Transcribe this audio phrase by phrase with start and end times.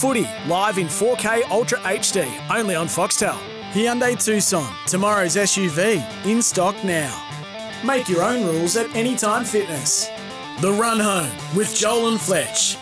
[0.00, 3.36] Footy live in 4K Ultra HD, only on Foxtel.
[3.72, 7.22] Hyundai Tucson, tomorrow's SUV, in stock now.
[7.84, 10.08] Make your own rules at Anytime Fitness.
[10.62, 12.78] The Run Home with Joel and Fletch.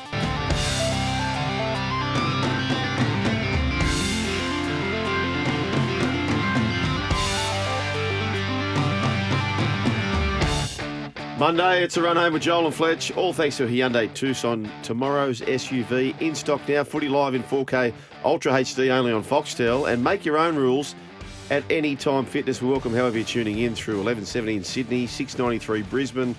[11.39, 13.13] Monday, it's a run home with Joel and Fletch.
[13.13, 14.69] All thanks to Hyundai Tucson.
[14.83, 16.83] Tomorrow's SUV in stock now.
[16.83, 19.89] Footy live in 4K Ultra HD only on Foxtel.
[19.89, 20.97] And make your own rules
[21.53, 22.61] at any time fitness.
[22.61, 26.35] We welcome however you're tuning in through 1170 in Sydney, 693 Brisbane,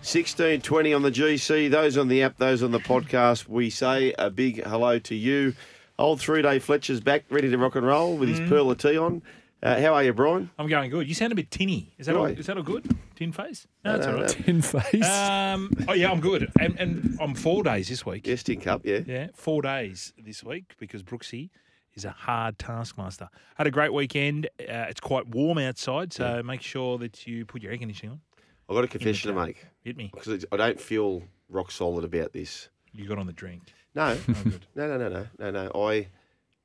[0.00, 1.70] 1620 on the GC.
[1.70, 3.48] Those on the app, those on the podcast.
[3.48, 5.54] We say a big hello to you.
[5.98, 8.50] Old three day Fletcher's back, ready to rock and roll with his mm.
[8.50, 9.22] Pearl of tea on.
[9.62, 10.50] Uh, how are you, Brian?
[10.58, 11.06] I'm going good.
[11.08, 11.94] You sound a bit tinny.
[11.96, 12.84] Is that all, is that all good?
[13.14, 13.68] Tin face?
[13.84, 14.48] No, that's all right.
[14.48, 15.06] In face.
[15.08, 16.50] Um, oh yeah, I'm good.
[16.58, 18.26] And, and I'm four days this week.
[18.26, 19.00] Yes, Tin Cup, yeah.
[19.06, 21.50] Yeah, four days this week because Brooksy
[21.94, 23.28] is a hard taskmaster.
[23.54, 24.46] Had a great weekend.
[24.58, 28.20] Uh, it's quite warm outside, so make sure that you put your air conditioning on.
[28.68, 30.10] I've got a confession to make Hit me.
[30.12, 32.68] because I don't feel rock solid about this.
[32.92, 33.62] You got on the drink.
[33.94, 34.66] No, Oh, good.
[34.74, 35.86] no, no, no, no, no, no.
[35.88, 36.08] I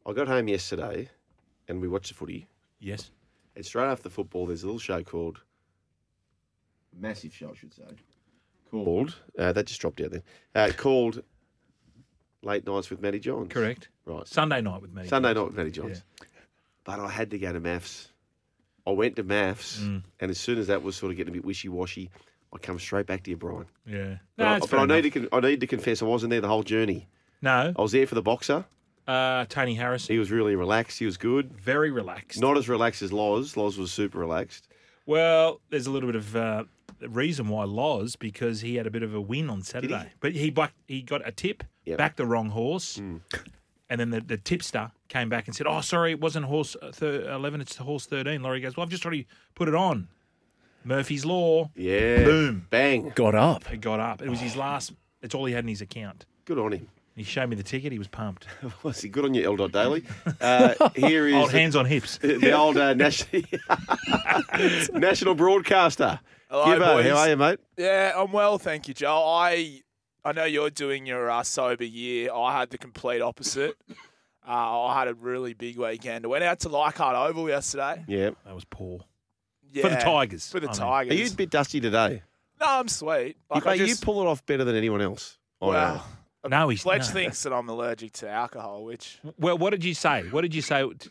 [0.09, 1.09] I got home yesterday,
[1.67, 2.47] and we watched the footy.
[2.79, 3.11] Yes.
[3.55, 5.41] And straight after the football, there's a little show called
[6.97, 7.83] massive show, I should say,
[8.71, 10.23] called uh, that just dropped out then.
[10.55, 11.21] Uh, called
[12.43, 13.51] Late Nights with Matty Johns.
[13.51, 13.89] Correct.
[14.05, 14.27] Right.
[14.27, 15.07] Sunday night with me.
[15.07, 16.03] Sunday night with Matty Johns.
[16.83, 18.09] But I had to go to maths.
[18.85, 20.03] I went to maths, Mm.
[20.21, 22.09] and as soon as that was sort of getting a bit wishy washy,
[22.53, 23.65] I come straight back to you, Brian.
[23.85, 24.17] Yeah.
[24.37, 26.05] But, No, I, it's but fair I need to con- I need to confess I
[26.05, 27.09] wasn't there the whole journey.
[27.41, 27.73] No.
[27.77, 28.63] I was there for the boxer.
[29.07, 30.13] Uh, Tony Harrison.
[30.13, 30.99] He was really relaxed.
[30.99, 31.53] He was good.
[31.53, 32.41] Very relaxed.
[32.41, 33.55] Not as relaxed as Loz.
[33.55, 34.67] Loz was super relaxed.
[35.05, 36.63] Well, there's a little bit of uh,
[37.01, 40.49] reason why Loz because he had a bit of a win on Saturday, but he
[40.49, 41.97] back, he got a tip, Yep.
[41.97, 43.21] backed the wrong horse, and
[43.89, 47.31] then the, the tipster came back and said, "Oh, sorry, it wasn't horse uh, thir-
[47.31, 48.41] eleven, it's horse 13.
[48.43, 49.25] Laurie goes, "Well, I've just already
[49.55, 50.09] put it on."
[50.83, 51.69] Murphy's law.
[51.75, 52.23] Yeah.
[52.25, 52.67] Boom.
[52.69, 53.11] Bang.
[53.15, 53.71] Got up.
[53.71, 54.21] It got up.
[54.21, 54.91] It was his last.
[55.21, 56.25] It's all he had in his account.
[56.45, 56.87] Good on him.
[57.17, 57.91] He showed me the ticket.
[57.91, 58.45] He was pumped.
[58.83, 59.55] Was he good on you, L.
[59.55, 60.03] Dot Daily?
[60.39, 62.17] Uh, here is Old the, hands on hips.
[62.21, 63.41] the old uh, national
[64.93, 66.19] national broadcaster.
[66.47, 67.07] Hello, Gibbo, boys.
[67.07, 67.59] how are you, mate?
[67.75, 69.27] Yeah, I'm well, thank you, Joel.
[69.27, 69.81] I
[70.23, 72.31] I know you're doing your uh, sober year.
[72.31, 73.75] I had the complete opposite.
[74.47, 76.23] Uh, I had a really big weekend.
[76.23, 78.05] I went out to Leichhardt Oval yesterday.
[78.07, 78.29] Yeah.
[78.45, 78.99] That was poor.
[79.73, 80.51] Yeah, For the Tigers.
[80.51, 80.79] For the I mean.
[80.79, 81.13] Tigers.
[81.13, 82.21] Are you a bit dusty today?
[82.61, 83.37] No, I'm sweet.
[83.49, 85.37] Like you, I mate, just, you pull it off better than anyone else.
[85.61, 85.71] I know.
[85.71, 86.05] well,
[86.47, 87.13] No, he's Fletch no.
[87.13, 90.23] thinks that I'm allergic to alcohol, which Well, what did you say?
[90.29, 91.09] What did you say t-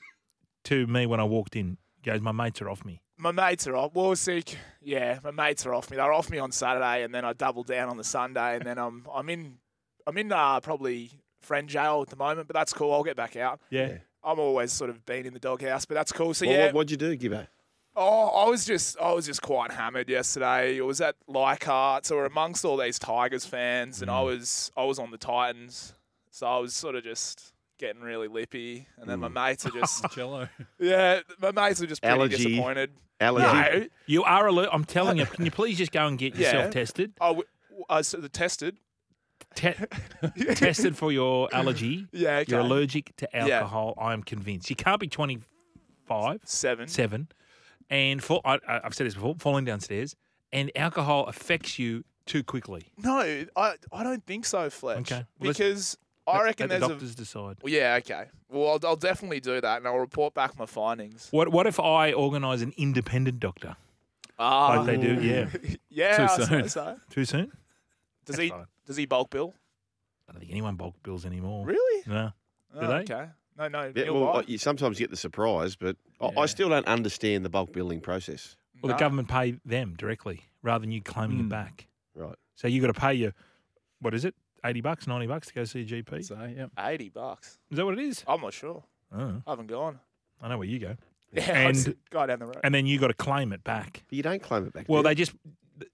[0.65, 1.79] to me when I walked in?
[2.03, 3.01] He goes, my mates are off me.
[3.19, 3.93] my mates are off.
[3.95, 4.57] Well, sick.
[4.81, 5.97] Yeah, my mates are off me.
[5.97, 8.79] They're off me on Saturday, and then I double down on the Sunday, and then
[8.79, 9.59] I'm I'm in
[10.07, 11.11] I'm in uh, probably
[11.43, 12.93] friend jail at the moment, but that's cool.
[12.93, 13.61] I'll get back out.
[13.71, 13.99] Yeah.
[14.25, 16.35] I'm always sort of been in the doghouse, but that's cool.
[16.35, 17.47] So Well, yeah, what, what'd you do, Gibbo?
[17.99, 20.77] Oh, I was just I was just quite hammered yesterday.
[20.77, 24.27] It was at Leichhardt, so we're amongst all these Tigers fans, and I mm.
[24.27, 25.95] was I was on the Titans,
[26.31, 29.35] so I was sort of just getting really lippy, and then my mm.
[29.35, 30.49] mates are just Jello.
[30.79, 32.37] yeah, my mates are just pretty Allergy.
[32.37, 32.91] disappointed.
[33.19, 33.79] Allergy.
[33.81, 34.69] No, You are alert.
[34.73, 35.25] I'm telling you.
[35.25, 36.53] Can you please just go and get Yeah.
[36.53, 37.13] yourself tested?
[37.19, 37.47] I w-
[37.89, 38.77] I was sort of tested.
[39.55, 39.73] Te-
[40.55, 42.07] tested for your allergy.
[42.13, 42.51] Yeah, okay.
[42.53, 43.47] You're allergic to Yeah.
[43.47, 43.95] alcohol.
[43.97, 44.69] I am convinced.
[44.69, 46.89] You can't be 25, Seven.
[46.89, 47.29] seven,
[47.91, 49.35] and fall, I, I- I've said this before.
[49.39, 50.15] Falling downstairs,
[50.53, 52.89] and alcohol affects you too quickly.
[52.99, 53.19] No,
[53.57, 54.99] I I don't think so, Fletch.
[55.13, 55.25] Okay.
[55.39, 57.57] Well, let's- Because I Let- reckon let the there's a doctors decide.
[57.63, 58.25] well, yeah, okay.
[58.51, 61.29] Well, I'll, I'll definitely do that, and I'll report back my findings.
[61.31, 63.77] What What if I organise an independent doctor
[64.39, 65.21] Ah, like they do?
[65.23, 65.49] Yeah.
[65.89, 66.45] yeah, Too soon.
[66.47, 66.97] suppose so.
[67.11, 67.45] Too soon?
[68.25, 68.67] Does That's he fine.
[68.87, 69.55] does he bulk bill?
[70.29, 71.65] I don't think anyone bulk bills anymore.
[71.65, 72.03] Really?
[72.09, 72.33] No.
[72.75, 72.95] Oh, they?
[72.95, 73.27] Okay.
[73.57, 73.93] No, no.
[73.95, 74.49] Yeah, Neil well, White?
[74.49, 76.41] you sometimes get the surprise, but I, Yeah.
[76.41, 78.57] I still don't understand the bulk billing process.
[78.83, 78.95] Well, No.
[78.97, 81.47] the government pay them directly rather than you claiming Mm.
[81.47, 81.87] it back.
[82.15, 82.37] Right.
[82.55, 83.33] So you got to pay your,
[84.01, 84.35] what is it,
[84.65, 86.25] eighty bucks, ninety bucks to go see a GP?
[86.25, 86.67] So, yeah.
[86.87, 87.59] eighty bucks.
[87.71, 88.25] Is that what it is?
[88.27, 88.83] I'm not sure.
[89.13, 90.01] Oh, I haven't gone.
[90.41, 90.97] I know where you go.
[91.33, 92.61] Yeah, And- and guy down the road.
[92.65, 94.05] And then you got to claim it back.
[94.09, 94.87] But you don't claim it back.
[94.89, 95.17] Well, do they you?
[95.17, 95.33] just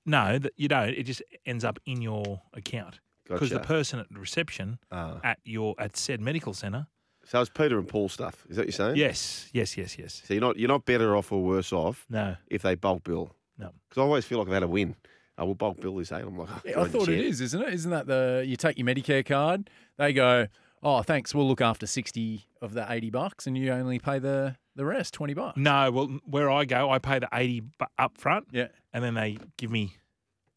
[0.06, 0.90] no, that you don't.
[0.90, 3.00] It just ends up in your account.
[3.25, 3.66] because the Gotcha.
[3.68, 5.18] person at the reception Ah.
[5.25, 6.86] at your at said medical centre.
[7.24, 8.44] So it's Peter and Paul stuff.
[8.48, 8.96] Is that what you're saying?
[8.96, 10.22] Yes, yes, yes, yes.
[10.24, 13.34] So you're not you're not better off or worse off No, if they bulk bill.
[13.58, 13.70] No.
[13.88, 14.96] Because I always feel like I've had a win.
[15.38, 16.22] Oh, I will bulk bill this eight.
[16.24, 17.72] I'm like, oh, Yeah, I thought it is, isn't it?
[17.72, 19.70] Isn't that the you take your Medicare card?
[19.98, 20.46] They go,
[20.82, 21.34] oh, thanks.
[21.34, 25.14] We'll look after sixty of the eighty bucks, and you only pay the the rest,
[25.14, 25.56] twenty bucks.
[25.56, 25.90] no.
[25.90, 29.38] Well, where I go, I pay the eighty bu- up front, Yeah, and then they
[29.56, 29.96] give me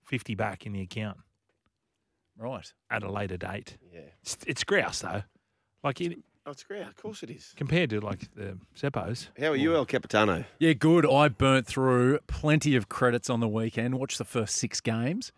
[0.04, 1.18] fifty back in the account
[2.38, 2.72] right.
[2.90, 3.78] at a later date.
[3.94, 4.02] Yeah.
[4.22, 5.24] It's, it's grouse though,
[5.84, 6.84] like it, Oh, it's great.
[6.84, 7.54] Of course it is.
[7.58, 9.30] compared to like the Seppos.
[9.40, 10.46] How are you, El Capitano?
[10.60, 11.06] Yeah, good.
[11.12, 13.96] I burnt through plenty of credits on the weekend.
[13.96, 15.32] Watched the first six games.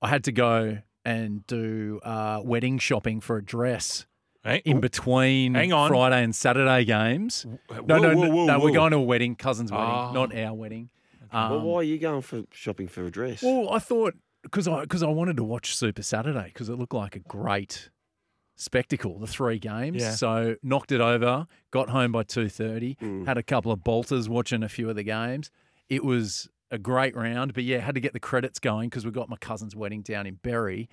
[0.00, 4.06] I had to go and do uh, wedding shopping for a dress
[4.44, 4.62] Right?
[4.64, 5.90] in between Hang on.
[5.90, 7.44] Friday and Saturday games.
[7.68, 8.60] Whoa, No, no, whoa, no, whoa, no.
[8.60, 10.12] We're going to a wedding, cousin's wedding, Oh.
[10.12, 10.88] not our wedding.
[11.30, 13.42] well, Um, why are you going for shopping for a dress?
[13.42, 16.94] Well, I thought because I because I wanted to watch Super Saturday because it looked
[16.94, 17.90] like a great
[18.60, 19.18] spectacle.
[19.18, 20.10] The three games, Yeah.
[20.12, 21.46] so knocked it over.
[21.70, 22.96] Got home by two thirty.
[22.96, 23.26] Mm.
[23.26, 25.50] Had a couple of bolters watching a few of the games.
[25.88, 29.10] It was a great round, but yeah, had to get the credits going because we
[29.10, 30.88] got my cousin's wedding down in Berry,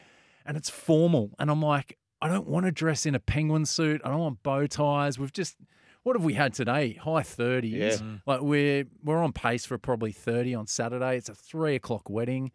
[0.46, 4.02] and it's formal, and I'm like, I don't want to dress in a penguin suit.
[4.04, 5.20] I don't want bow ties.
[5.20, 5.56] We've just
[6.04, 6.94] what have we had today?
[6.94, 7.74] High thirties.
[7.74, 7.90] Yeah.
[8.08, 8.22] Mm.
[8.26, 11.18] Like we're we're on pace for probably thirty on Saturday.
[11.18, 12.52] It's a three o'clock wedding.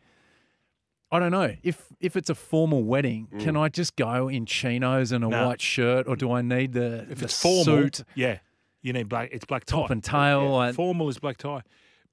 [1.12, 3.28] I don't know if if it's a formal wedding.
[3.38, 5.46] Can I just go in chinos and a No.
[5.46, 8.38] white shirt, or do I need the If the it's formal, suit, yeah,
[8.80, 9.28] you need black.
[9.30, 9.76] It's black tie.
[9.82, 10.60] top and tail?
[10.60, 11.60] and- Formal is black tie.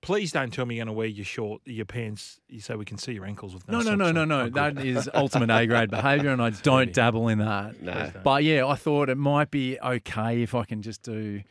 [0.01, 2.97] Please don't tell me you're going to wear your short, your pants, so we can
[2.97, 4.49] see your ankles with no no, no, no, no, no.
[4.49, 7.81] That is ultimate A grade behaviour, and I don't dabble in that.
[7.81, 8.11] no.
[8.23, 11.41] But yeah, I thought it might be okay if I can just do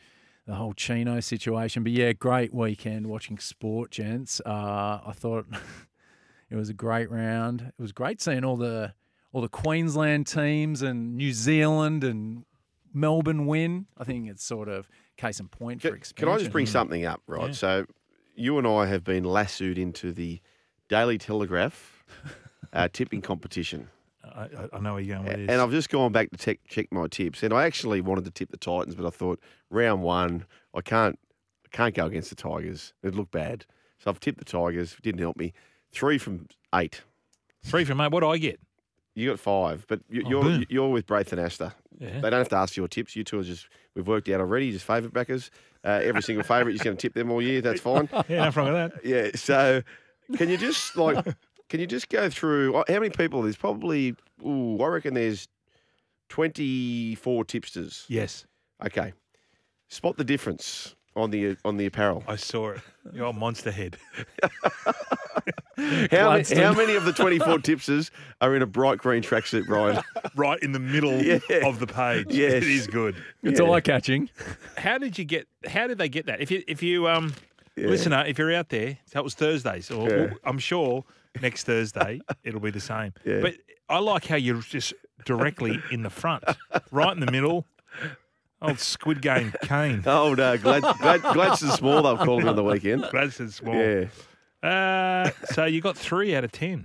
[0.47, 1.83] the whole chino situation.
[1.83, 4.41] But yeah, great weekend watching sport, gents.
[4.43, 5.45] Uh, I thought
[6.49, 7.61] it was a great round.
[7.77, 8.93] It was great seeing all the
[9.31, 12.45] all the Queensland teams and New Zealand and
[12.93, 13.85] Melbourne win.
[13.97, 14.87] I think it's sort of
[15.17, 16.27] case in point for Can, expansion.
[16.27, 16.31] Mm.
[16.31, 17.47] can I just bring something up, right?
[17.47, 17.53] Yeah.
[17.53, 17.85] So,
[18.35, 20.39] you and I have been lassoed into the
[20.87, 22.03] Daily Telegraph
[22.73, 23.89] uh, tipping competition.
[24.23, 25.49] I, I- I know where you're going with A- this.
[25.51, 28.31] And I've just gone back to check, check my tips, and I actually wanted to
[28.31, 31.19] tip the Titans, but I thought round one, I can't,
[31.65, 32.93] I can't go against the Tigers.
[33.03, 33.65] It'd look bad.
[33.99, 34.93] So I've tipped the Tigers.
[34.93, 35.53] It Didn't help me.
[35.91, 37.01] Three from eight.
[37.63, 38.11] Three from eight.
[38.11, 38.59] What do I get?
[39.15, 40.65] You got five, but you, Oh, you're boom.
[40.69, 41.73] you're with Braith Anasta.
[41.99, 42.21] Yeah.
[42.21, 43.15] They don't have to ask for your tips.
[43.15, 44.71] You two are just we've worked out already.
[44.71, 45.51] Just favourite backers.
[45.83, 47.61] Uh, every single favourite, you're going to tip them all year.
[47.61, 48.07] That's fine.
[48.29, 49.05] Yeah, nothing wrong with that.
[49.05, 49.31] Yeah.
[49.35, 49.81] So,
[50.37, 51.25] can you just like,
[51.69, 53.41] can you just go through uh, how many people?
[53.41, 54.15] There's probably,
[54.45, 55.47] ooh, I reckon there's
[56.29, 58.05] 24 tipsters.
[58.07, 58.45] Yes,
[58.85, 59.13] Okay.
[59.89, 62.23] Spot the difference on the on the apparel.
[62.27, 62.81] I saw it.
[63.13, 63.97] You're a monster head.
[66.11, 68.11] How, many, how many of the 24 tipsters
[68.41, 70.03] are in a bright green tracksuit, Brian?
[70.35, 71.39] Right in the middle Yeah.
[71.65, 72.27] of the page.
[72.29, 72.63] Yes.
[72.63, 73.15] It is good.
[73.43, 73.69] It's Yeah.
[73.71, 74.29] eye catching.
[74.77, 75.47] How did you get?
[75.65, 76.41] How did they get that?
[76.41, 77.33] If you, if you, um,
[77.77, 79.89] listener, if you're out there, that was Thursdays.
[79.89, 80.33] Or, Yeah.
[80.43, 81.05] I'm sure
[81.41, 83.13] next Thursday it'll be the same.
[83.25, 83.39] Yeah.
[83.41, 83.55] But
[83.87, 84.93] I like how you're just
[85.25, 86.43] directly in the front,
[86.91, 87.65] right in the middle.
[88.61, 90.03] Old Squid Game Kane.
[90.05, 92.01] Oh no, Glad, Glad, Gladstone Small.
[92.03, 93.05] They've called him on the weekend.
[93.09, 93.75] Gladstone Small.
[93.75, 94.05] Yeah,
[94.61, 96.83] Uh, so you got three out of ten.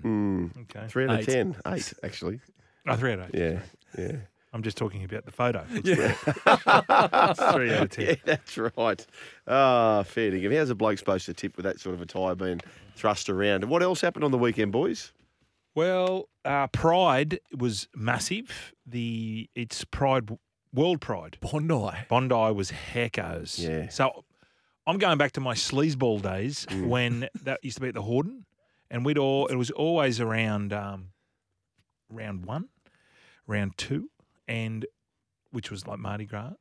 [0.54, 0.86] mm, Okay.
[0.88, 1.48] three out of ten.
[1.50, 1.62] Eight.
[1.64, 2.40] ten, eight actually.
[2.86, 3.40] Oh, three out of eight.
[3.40, 3.60] Yeah,
[3.98, 4.16] yeah,
[4.52, 5.64] I'm just talking about the photo.
[5.70, 6.12] It's Yeah.
[7.52, 8.06] three out of ten.
[8.06, 8.14] yeah.
[8.24, 9.06] That's right.
[9.48, 10.56] Ah, fair dinkum.
[10.56, 12.60] How's a bloke supposed to tip with that sort of attire being
[12.94, 13.62] thrust around?
[13.64, 15.12] And what else happened on the weekend, boys?
[15.74, 18.72] Well, uh, Pride was massive.
[18.86, 20.28] The it's Pride
[20.74, 21.38] World Pride.
[21.40, 21.98] Bondi.
[22.08, 23.58] Bondi was heckos.
[23.58, 23.88] Yeah.
[23.88, 24.24] So
[24.86, 26.88] I'm going back to my sleazeball days Mm.
[26.88, 28.42] when that used to be at the Hordern,
[28.90, 31.08] and we'd all it was always around um,
[32.10, 32.68] round one,
[33.46, 34.10] round two,
[34.48, 34.84] and
[35.52, 36.52] which was like Mardi Gras.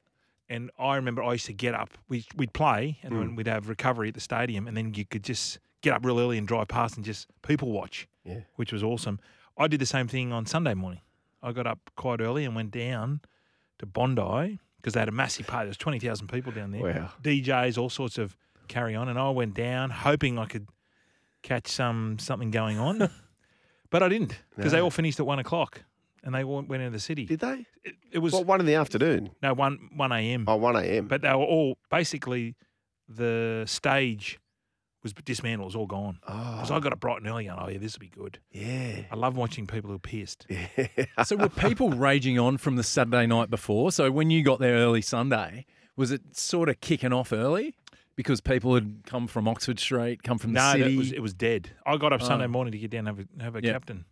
[0.50, 1.90] And I remember I used to get up.
[2.08, 3.20] We we'd play, and Mm.
[3.20, 6.20] then we'd have recovery at the stadium, and then you could just get up real
[6.20, 8.42] early and drive past and just people watch, Yeah.
[8.56, 9.20] which was awesome.
[9.58, 11.02] I did the same thing on Sunday morning.
[11.42, 13.20] I got up quite early and went down
[13.84, 15.66] to Bondi because they had a massive party.
[15.66, 16.82] There was twenty thousand people down there.
[16.82, 17.10] Wow.
[17.22, 18.36] DJs, all sorts of
[18.68, 20.68] carry on, and I went down hoping I could
[21.42, 23.10] catch some something going on,
[23.90, 25.84] but I didn't because they all finished at one o'clock
[26.24, 27.26] and they all went into the city.
[27.26, 27.66] Did they?
[27.84, 29.32] it, it was Well, one in the afternoon.
[29.42, 30.46] no one one a.m.
[30.48, 31.08] Oh, 1 a.m.
[31.08, 32.56] But they were all basically
[33.10, 34.40] the stage
[35.04, 36.20] was dismantled, it was all gone.
[36.26, 38.40] Because oh, I got up bright and early, and oh yeah, this will be good.
[38.52, 39.02] yeah.
[39.12, 40.48] I love watching people who are pissed.
[40.50, 41.24] Yeah.
[41.26, 43.92] So were people raging on from the Saturday night before?
[43.92, 47.76] So when you got there early Sunday, was it sort of kicking off early
[48.16, 50.92] because people had come from Oxford Street, come from the No, city?
[50.94, 51.72] that was, it was dead.
[51.86, 52.26] I got up oh.
[52.26, 52.50] Sunday Oh.
[52.50, 53.74] morning to get down and have a, have a Yeah.
[53.74, 54.06] captain.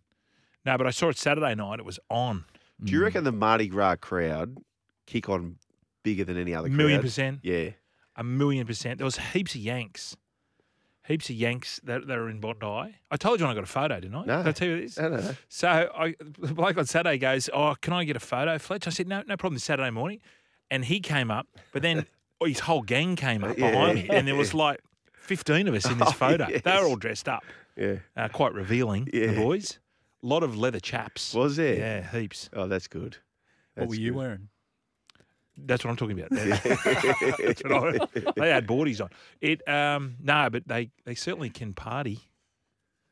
[0.64, 1.78] No, but I saw it Saturday night.
[1.78, 2.44] It was on.
[2.82, 4.58] Do you reckon the Mardi Gras crowd
[5.06, 5.56] kick on
[6.02, 6.76] bigger than any other crowd?
[6.76, 7.40] Million percent.
[7.42, 7.70] Yeah.
[8.16, 8.98] A million percent.
[8.98, 10.16] There was heaps of Yanks.
[11.08, 12.94] Heaps of Yanks that, that are in Bondi.
[13.10, 14.24] I told you when I got a photo, didn't I?
[14.24, 14.36] No.
[14.38, 14.98] Did I tell you this?
[14.98, 15.34] I don't know.
[15.48, 18.90] So I, the bloke on Saturday goes, "Oh, can I get a photo, Fletch?" I
[18.90, 20.20] said, "No, no problem." Saturday morning,
[20.70, 22.06] and he came up, but then
[22.44, 23.70] his whole gang came up Yeah.
[23.72, 24.80] behind me, and there was like
[25.12, 26.46] fifteen of us in this Oh, photo.
[26.46, 27.42] They were all dressed up,
[27.76, 27.96] Yeah.
[28.16, 29.08] uh, quite revealing.
[29.12, 29.26] Yeah.
[29.32, 29.80] The boys,
[30.22, 31.34] a lot of leather chaps.
[31.34, 31.74] Was there?
[31.76, 32.48] Yeah, heaps.
[32.52, 33.16] Oh, that's good.
[33.74, 34.18] What were That's you good.
[34.18, 34.48] wearing?
[35.56, 36.30] That's what I'm talking about.
[36.30, 39.10] That's what I- they had boardies on.
[39.40, 42.20] It um no, but they they certainly can party.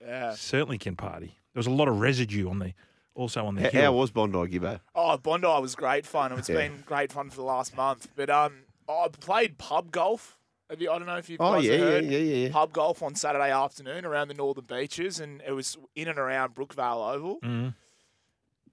[0.00, 0.34] Yeah.
[0.34, 1.36] Certainly can party.
[1.52, 2.72] There was a lot of residue on the
[3.14, 3.82] also on the How, hill.
[3.82, 4.80] how was Bondi Gibbo?
[4.94, 6.32] Oh, Bondi was great fun.
[6.32, 6.56] It's Yeah.
[6.56, 8.08] been great fun for the last month.
[8.16, 10.38] But um, I played pub golf.
[10.70, 12.04] Have you, I don't know if you've Oh guys yeah, have yeah, heard.
[12.04, 12.52] yeah, yeah, yeah.
[12.52, 16.54] Pub golf on Saturday afternoon around the northern beaches, and it was in and around
[16.54, 17.40] Brookvale Oval.
[17.42, 17.74] Mm,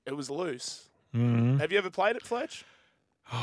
[0.05, 0.89] It was loose.
[1.13, 1.59] mm.
[1.59, 2.63] Have you ever played it, Fletch?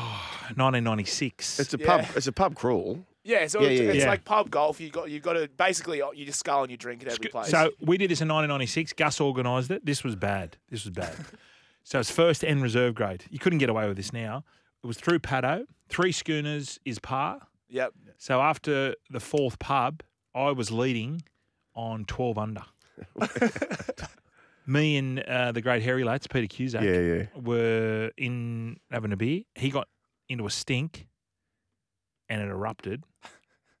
[0.55, 1.59] 1996.
[1.59, 1.85] It's a Yeah.
[1.85, 2.05] pub.
[2.15, 3.05] It's a pub crawl.
[3.23, 4.09] Yeah, so Yeah, it's, yeah, it's yeah.
[4.09, 4.79] like pub golf.
[4.79, 7.29] You got you got to basically uh, you just skull and you drink at every
[7.29, 7.49] place.
[7.49, 8.93] So we did this in 1996.
[8.93, 9.85] Gus organised it.
[9.85, 10.57] This was bad.
[10.69, 11.15] This was bad.
[11.83, 13.25] so it's first and reserve grade.
[13.29, 14.43] You couldn't get away with this now.
[14.83, 15.65] It was through Paddo.
[15.89, 17.47] Three schooners is par.
[17.69, 17.93] yep.
[18.17, 20.01] So after the fourth pub,
[20.33, 21.23] I was leading
[21.75, 22.61] on 12 under.
[24.67, 27.23] Me and uh, the great Harry Lates, Peter Cusack, Yeah, yeah.
[27.35, 29.41] were in having a beer.
[29.55, 29.87] He got
[30.27, 31.07] into a stink
[32.29, 33.03] and it erupted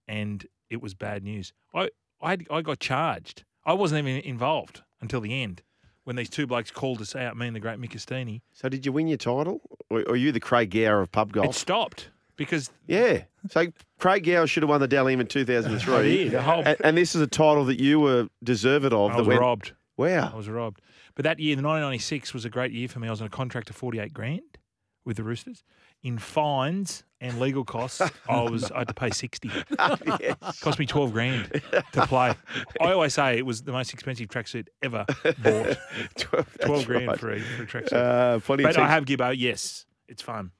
[0.07, 1.53] and it was bad news.
[1.73, 1.89] I,
[2.21, 3.43] I, I got charged.
[3.65, 5.63] I wasn't even involved until the end
[6.03, 8.41] when these two blokes called us out, me and the great Mick Estini.
[8.53, 11.29] So did you win your title, or, or are you the Craig Gower of pub
[11.29, 11.55] It golf?
[11.55, 13.23] stopped because Yeah.
[13.49, 15.95] So Craig Gower should have won the Dally M in 2003.
[15.95, 16.31] I did.
[16.31, 18.93] The whole- and, and this is a title that you were deserved of.
[18.93, 19.73] I that was went, robbed.
[19.99, 20.81] I was robbed.
[21.15, 23.07] But that year, the 1996 was a great year for me.
[23.07, 24.57] I was on a contract of 48 grand
[25.05, 25.63] with the Roosters.
[26.03, 29.49] In fines and legal costs, I was I had to pay 60.
[30.19, 30.59] yes.
[30.59, 31.61] Cost me 12 grand
[31.93, 32.35] to play.
[32.81, 35.05] I always say it was the most expensive tracksuit ever
[35.41, 35.77] bought.
[36.17, 37.19] 12, 12 grand right.
[37.19, 37.93] for a, for a tracksuit.
[37.93, 39.33] Uh, plenty of but I text- have Gibbo.
[39.35, 40.51] Yes, it's fun.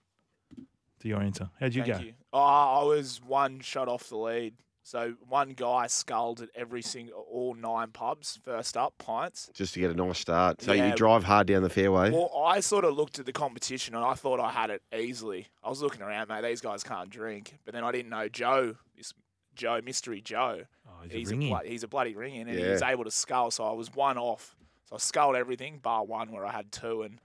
[1.02, 2.04] To your answer, how'd you Thank go?
[2.04, 2.14] you.
[2.34, 4.56] Oh, I was one shot off the lead.
[4.88, 9.50] So one guy sculled at every single all nine pubs first up pints.
[9.52, 10.62] just to get a nice start.
[10.62, 10.90] So Yeah.
[10.90, 12.12] you drive hard down the fairway.
[12.12, 15.48] Well, I sort of looked at the competition and I thought I had it easily.
[15.64, 16.44] I was looking around, mate.
[16.44, 17.58] These guys can't drink.
[17.66, 19.12] But then I didn't know Joe, this
[19.56, 20.66] Joe, Mystery Joe.
[20.88, 21.50] Oh, He's, he's, a, ringing.
[21.50, 23.50] blo- he's a bloody ringing, and he was able to scull.
[23.50, 24.56] So I was one off.
[24.88, 27.02] So I sculled everything bar one where I had two.
[27.02, 27.20] And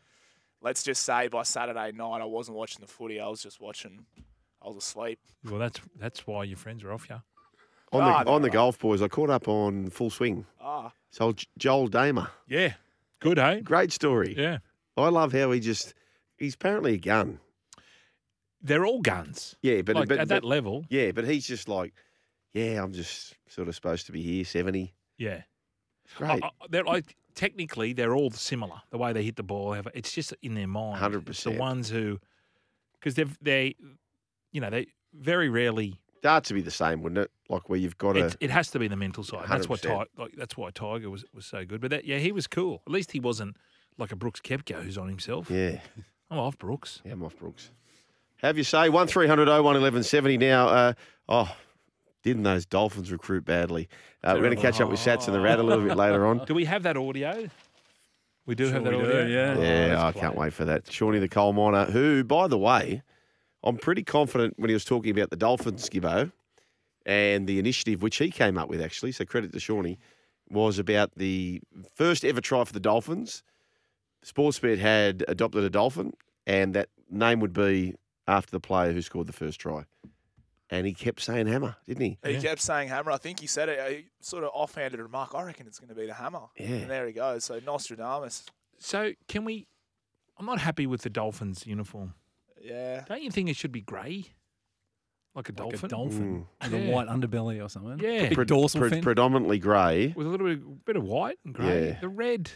[0.62, 3.20] let's just say by Saturday night I wasn't watching the footy.
[3.20, 4.06] I was just watching.
[4.62, 5.18] I was asleep.
[5.44, 7.20] Well, that's that's why your friends are off you.
[7.92, 10.46] On Ah, the on the golf boys, I caught up on full swing.
[10.60, 12.74] Ah, So Joel Dahmen, Yeah,
[13.20, 13.60] good, hey?
[13.62, 14.34] great story.
[14.36, 14.58] Yeah,
[14.96, 15.94] I love how he just
[16.38, 17.40] he's apparently a gun.
[18.62, 19.56] they're all guns.
[19.62, 21.94] Yeah, but like but, at that but- level, yeah, but he's just like,
[22.52, 24.94] yeah, I'm just sort of supposed to be here, seventy.
[25.18, 25.42] yeah.
[26.16, 26.42] Great.
[26.42, 28.82] I- I- they're like technically they're all similar.
[28.90, 31.00] The way they hit the ball, it's just in their mind.
[31.00, 31.42] The 100%.
[31.44, 32.18] The ones who,
[32.94, 33.74] because they've they,
[34.52, 36.00] you know, they very rarely.
[36.22, 37.30] Darts would be the same, wouldn't it?
[37.48, 38.36] Like where you've got It, to.
[38.40, 39.46] it has to be the mental side.
[39.48, 40.04] That's what 100%.
[40.04, 41.80] Ti- like that's why Tiger was was so good.
[41.80, 42.82] But that, yeah, he was cool.
[42.86, 43.56] At least he wasn't
[43.98, 45.50] like a Brooks Koepka who's on himself.
[45.50, 45.80] Yeah,
[46.30, 47.00] I'm off Brooks.
[47.04, 47.70] yeah, I'm off Brooks.
[48.42, 50.68] Have you say one 1300 01 1170 now?
[50.68, 50.92] Uh,
[51.28, 51.54] oh,
[52.22, 53.88] didn't those Dolphins recruit badly?
[54.24, 56.26] Uh, we're going to catch up with Sats and the Rat a little bit later
[56.26, 56.44] on.
[56.46, 57.48] Do we have that audio?
[58.46, 59.26] We do Sure have that we do, audio.
[59.26, 59.54] yeah.
[59.56, 60.90] Oh, Yeah, I can't wait for that.
[60.90, 63.02] Shawnee the coal miner, who, by the way,
[63.62, 66.32] I'm pretty confident when he was talking about the Dolphins, Skibbo,
[67.06, 69.98] and the initiative which he came up with, actually, so credit to Shawnee,
[70.48, 71.60] was about the
[71.94, 73.42] first ever try for the Dolphins.
[74.24, 76.12] Sportsbet had adopted a Dolphin,
[76.46, 77.94] and that name would be
[78.26, 79.84] after the player who scored the first try.
[80.72, 82.18] And he kept saying hammer, didn't he?
[82.24, 82.40] he Yeah.
[82.40, 83.10] kept saying hammer.
[83.10, 83.78] I think he said it.
[83.80, 85.34] Uh, he sort of offhanded remark.
[85.34, 86.42] I reckon it's going to be the hammer.
[86.56, 86.68] Yeah.
[86.68, 87.44] And there he goes.
[87.44, 88.44] So Nostradamus.
[88.78, 89.66] So can we?
[90.38, 92.14] I'm not happy with the Dolphins uniform.
[92.60, 93.04] Yeah.
[93.08, 94.26] Don't you think it should be grey,
[95.34, 95.84] like a Like dolphin?
[95.84, 96.78] a dolphin with Yeah.
[96.78, 97.98] a white underbelly or something.
[97.98, 98.28] Yeah.
[98.28, 99.02] Big Pre- dorsal pre- fin.
[99.02, 100.12] predominantly grey.
[100.16, 101.88] with a little bit, bit of white and grey.
[101.90, 102.00] Yeah.
[102.00, 102.50] The red,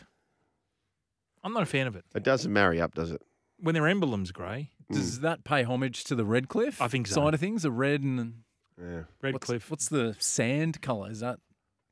[1.43, 2.05] I'm not a fan of it.
[2.15, 3.23] It doesn't marry up, does it?
[3.59, 6.81] When their emblem's grey, Does that pay homage to the Redcliffe?
[6.83, 7.15] I think so.
[7.15, 8.43] Side of things, the red and
[8.79, 9.05] Yeah.
[9.23, 9.71] red what's, cliff.
[9.71, 11.11] What's the sand color?
[11.11, 11.39] Is that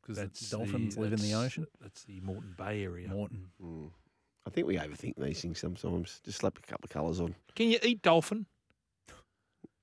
[0.03, 1.67] because That's the dolphins live in the that's- ocean?
[1.81, 3.09] That's the Moreton Bay area.
[3.09, 3.51] Morton.
[3.63, 3.91] Mm.
[4.47, 6.21] I think we overthink these things sometimes.
[6.25, 7.35] Just slap a couple of colours on.
[7.55, 8.47] Can you eat dolphin?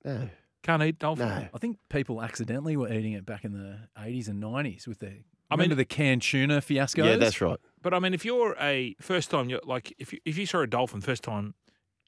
[0.03, 0.29] No.
[0.63, 1.29] Can't eat dolphin.
[1.29, 1.47] No.
[1.53, 5.07] I think people accidentally were eating it back in the 80s and 90s with the.
[5.51, 7.05] I remember mean- the canned tuna fiasco.
[7.05, 7.57] Yeah, that's right.
[7.81, 10.59] But I mean, if you're a first time, you're like if you if you saw
[10.59, 11.55] a dolphin first time,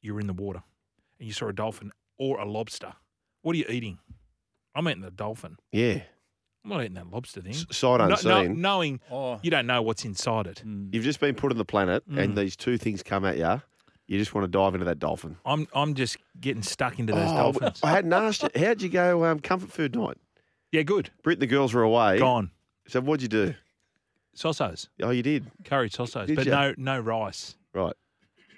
[0.01, 0.61] you're in the water,
[1.19, 2.93] and you saw a dolphin or a lobster,
[3.41, 3.99] what are you eating?
[4.75, 5.57] I'm eating the dolphin.
[5.71, 6.01] Yeah.
[6.63, 7.51] I'm not eating that lobster thing.
[7.53, 8.61] S- Sight No- no- unseen.
[8.61, 10.63] knowing Oh, you don't know what's inside it.
[10.65, 12.35] You've just been put on the planet, and Mm.
[12.35, 13.61] these two things come at you.
[14.07, 15.37] You just want to dive into that dolphin.
[15.45, 17.79] I'm I'm just getting stuck into those Oh, dolphins.
[17.83, 18.49] I hadn't asked you.
[18.55, 20.17] How'd you go um, comfort food night?
[20.71, 21.09] Yeah, good.
[21.23, 22.19] Brit and the girls were away.
[22.19, 22.51] Gone.
[22.87, 23.53] So what'd you do?
[24.35, 25.51] Sosos, Oh, you did.
[25.65, 26.53] Curry sosos, Did but ya?
[26.61, 27.55] no no rice.
[27.73, 27.93] Right.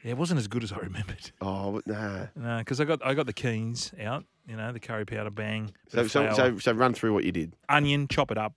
[0.04, 1.32] Yeah, it wasn't as good as I remembered.
[1.42, 2.28] Oh, nah.
[2.36, 4.26] No, because I got I got the Keen's out.
[4.48, 5.72] You know, the curry powder, bang.
[5.88, 6.36] So, so, flour.
[6.36, 7.56] so, so run through what you did.
[7.70, 8.54] onion, chop it up.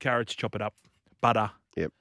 [0.00, 0.74] Carrots, chop it up.
[1.20, 1.50] Butter.
[1.76, 1.92] Yep.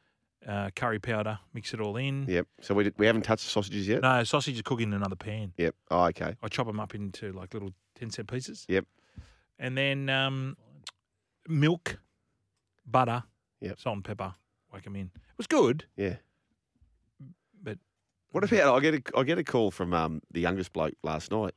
[0.48, 2.26] Uh, curry powder, mix it all in.
[2.28, 2.48] Yep.
[2.62, 4.02] So we, did, we haven't touched the sausages yet?
[4.02, 5.54] No, sausages cooking in another pan.
[5.58, 5.76] Yep.
[5.92, 6.34] Oh, okay.
[6.42, 8.66] I chop them up into like little 10 cent pieces.
[8.70, 8.86] Yep.
[9.60, 10.58] And then um,
[11.48, 12.00] milk,
[12.88, 13.24] butter,
[13.62, 13.80] Yep.
[13.80, 14.34] salt and pepper,
[14.72, 15.08] whack them in.
[15.14, 16.16] It was good, Yeah.
[17.62, 17.78] but
[18.32, 21.32] What about I get a I get a call from um, the youngest bloke last
[21.32, 21.54] night,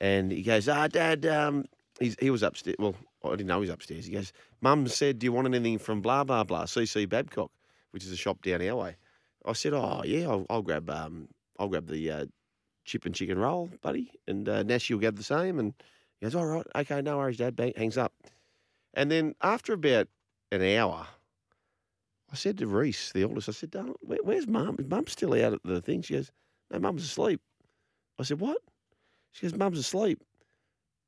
[0.00, 1.64] and he goes, "Ah, Dad, um,
[2.00, 2.76] he's, he was upstairs.
[2.78, 4.06] Well, I didn't know he was upstairs.
[4.06, 7.52] He goes, Mum said, do you want anything from blah blah blah CC Babcock,
[7.92, 8.96] which is a shop down our way."
[9.44, 11.28] I said, "Oh yeah, I'll, I'll grab um,
[11.58, 12.26] I'll grab the uh,
[12.84, 15.72] chip and chicken roll, buddy, and uh, Nash will grab the same." And
[16.18, 18.12] he goes, "All right, okay, no worries, Dad." Bang, hangs up,
[18.92, 20.08] and then after about
[20.50, 21.06] an hour.
[22.32, 24.76] I said to Reese, the oldest, I said, Darling, where, where's mum?
[24.78, 26.00] Is mum still out at the thing?
[26.02, 26.32] She goes,
[26.70, 27.40] No, mum's asleep.
[28.18, 28.58] I said, What?
[29.32, 30.22] She goes, Mum's asleep.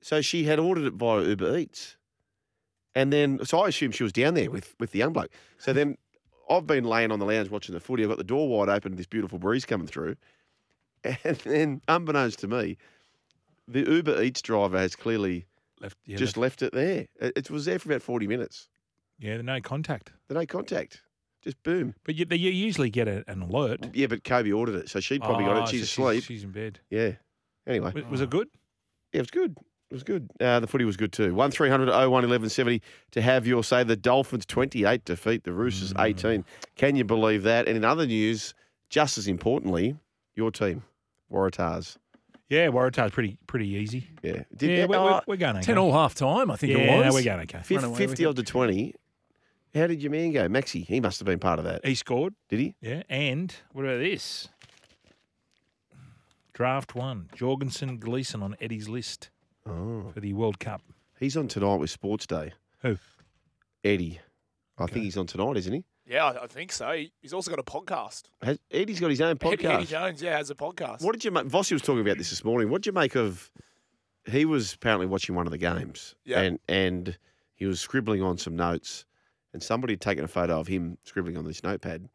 [0.03, 1.97] So she had ordered it via Uber Eats.
[2.95, 5.31] And then, so I assumed she was down there with, with the young bloke.
[5.59, 5.97] So then
[6.49, 8.03] I've been laying on the lounge watching the footy.
[8.03, 10.17] I've got the door wide open, this beautiful breeze coming through.
[11.25, 12.79] And then, unbeknownst to me,
[13.69, 15.45] the Uber Eats driver has clearly
[15.81, 15.99] left.
[16.07, 17.09] Yeah, just left it there.
[17.21, 18.69] It, it was there for about 40 minutes.
[19.19, 20.13] yeah, no contact.
[20.29, 21.03] The no contact.
[21.45, 21.95] Just boom.
[22.05, 23.87] But you, you usually get a, an alert.
[23.95, 25.69] Yeah, but Kobe ordered it, so she probably got Oh, it.
[25.69, 26.25] She's so asleep.
[26.25, 26.81] She's, in bed.
[26.91, 27.13] Yeah.
[27.67, 28.49] Anyway, Was, was it good?
[29.13, 29.57] yeah, it was good.
[29.91, 30.29] It was good.
[30.41, 31.35] Uh, the footy was good too.
[31.35, 32.81] One 01 1170
[33.13, 33.85] to have your say.
[33.85, 36.05] The Dolphins 28 defeat the Roosters Mm.
[36.05, 36.45] 18.
[36.77, 37.69] Can you believe that?
[37.69, 38.55] And in other news,
[38.89, 39.95] just as importantly,
[40.35, 40.83] your team,
[41.31, 41.97] Waratahs.
[42.49, 44.09] Yeah, Waratah's pretty pretty easy.
[44.23, 44.43] Yeah.
[44.57, 45.67] Did yeah, that- we're, oh, we're, we're going okay.
[45.67, 47.15] 10 all half time, I think yeah, it no, was.
[47.15, 47.61] we're going okay.
[47.63, 48.95] fif- away 50 with odd to 20.
[49.75, 50.49] How did your man go?
[50.49, 51.85] Maxi, he must have been part of that.
[51.85, 52.35] He scored.
[52.49, 52.75] Did he?
[52.81, 54.49] Yeah, and what about this?
[56.53, 59.31] Draft one, Jorgensen Gleason on Eddie's list
[59.67, 60.11] Oh.
[60.15, 60.83] for the World Cup.
[61.19, 62.53] He's on tonight with Sports Day.
[62.83, 62.99] Who?
[63.83, 64.21] Eddie.
[64.79, 64.93] I Okay.
[64.95, 65.85] think he's on tonight, isn't he?
[66.07, 67.05] Yeah, I, I think so.
[67.23, 68.25] He's also got a podcast.
[68.43, 69.75] Has, Eddie's got his own Eddie, podcast.
[69.75, 71.03] Eddie Jones, yeah, has a podcast.
[71.03, 71.47] What did you make?
[71.47, 72.69] Vossi was talking about this this morning.
[72.71, 73.51] What did you make of?
[74.27, 76.41] He was apparently watching one of the games, Yeah.
[76.41, 77.19] and and
[77.57, 79.05] he was scribbling on some notes,
[79.55, 82.09] and somebody had taken a photo of him scribbling on this notepad,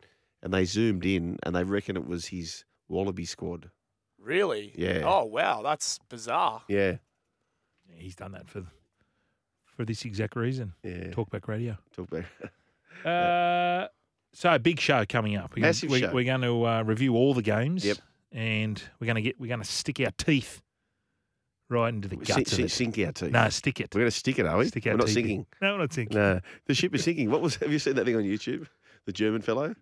[0.43, 3.71] and they zoomed in, and they reckon it was his Wallaby squad.
[4.19, 4.73] Really?
[4.75, 5.03] Yeah.
[5.05, 6.61] Oh wow, that's bizarre.
[6.67, 6.97] Yeah,
[7.95, 8.63] He's done that for
[9.65, 10.73] for this exact reason.
[10.83, 11.07] yeah.
[11.07, 11.77] Talkback Radio.
[11.97, 12.25] Talkback.
[12.39, 12.51] about.
[13.05, 13.87] Uh,
[14.33, 15.55] so a big show coming up.
[15.55, 16.11] We're, Massive we, show.
[16.13, 17.85] We're going to uh, review all the games.
[17.85, 17.97] Yep.
[18.33, 20.61] And we're going to get we're going to stick our teeth
[21.69, 22.71] right into the guts Sink, of sink, it.
[22.71, 23.31] sink our teeth.
[23.31, 23.93] No, stick it.
[23.95, 24.65] We're going to stick it, are we?
[24.67, 25.23] Stick our We're not teeth in.
[25.23, 25.45] sinking.
[25.61, 26.17] No, we're not sinking.
[26.17, 27.29] No, the ship is sinking.
[27.31, 27.55] What was?
[27.57, 28.67] Have you seen that thing on YouTube?
[29.05, 29.75] The German fellow.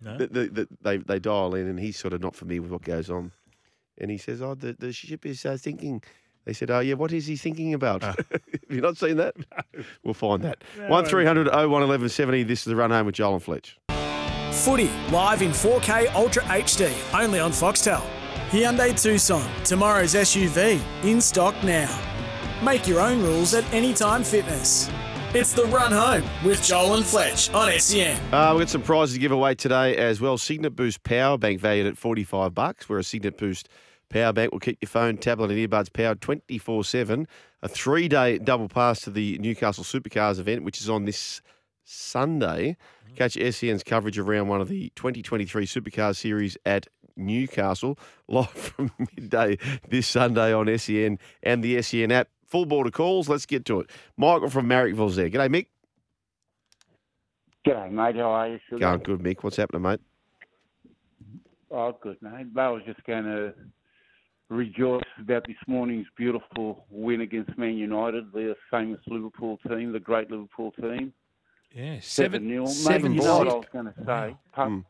[0.00, 0.18] No.
[0.18, 2.82] the, the, the, they they dial in and he's sort of not familiar with what
[2.82, 3.30] goes on,
[3.98, 6.02] and he says, "Oh, the, the ship is uh, sinking."
[6.44, 8.14] They said, "Oh, yeah, what is he thinking about?" Ah.
[8.32, 9.36] Have you not seen that?
[10.04, 10.62] We'll find that.
[10.76, 12.42] No, One I three hundred oh one eleven seventy.
[12.42, 13.78] This is the run home with Joel and Fletch.
[14.50, 18.02] Footy live in 4K Ultra HD, only on Foxtel.
[18.52, 21.98] Hyundai Tucson, tomorrow's SUV, in stock now.
[22.62, 24.90] Make your own rules at Anytime Fitness.
[25.32, 28.14] It's the run home with Joel and Fletch on SEN.
[28.30, 30.36] Uh, we've got some prizes to give away today as well.
[30.36, 33.70] Cygnett Boost Power Bank valued at 45 bucks, where a Cygnett Boost
[34.10, 37.26] Power Bank will keep your phone, tablet, and earbuds powered 24 7.
[37.62, 41.40] A three day double pass to the Newcastle Supercars event, which is on this
[41.84, 42.76] Sunday.
[43.16, 47.98] Catch SEN's coverage of round one of the 2023 Supercars Series at Newcastle,
[48.28, 52.28] live from midday this Sunday on SEN and the SEN app.
[52.46, 53.28] Full border calls.
[53.28, 53.90] Let's get to it.
[54.16, 55.30] Michael from Marrickville's there.
[55.30, 55.66] G'day, Mick.
[57.66, 58.16] G'day, mate.
[58.16, 58.58] How are you?
[58.68, 58.80] Sugar?
[58.80, 59.42] Going good, Mick.
[59.42, 60.00] What's happening, mate?
[61.70, 62.46] Oh, good, mate.
[62.56, 63.54] I was just going to
[64.50, 70.30] rejoice about this morning's beautiful win against Man United, the famous Liverpool team, the great
[70.30, 71.12] Liverpool team.
[71.74, 72.48] Yeah, Seven seven.
[72.48, 72.66] nil.
[72.66, 73.22] seven mate.
[73.22, 73.56] You know what I blog.
[73.64, 74.36] was going to say?
[74.52, 74.84] Pup- Mm.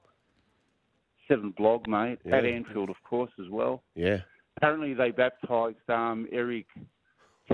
[1.29, 2.19] Seven blog, mate.
[2.31, 3.83] At Anfield, of course, as well.
[3.95, 4.19] Yeah.
[4.57, 6.67] Apparently, they baptised um, Erik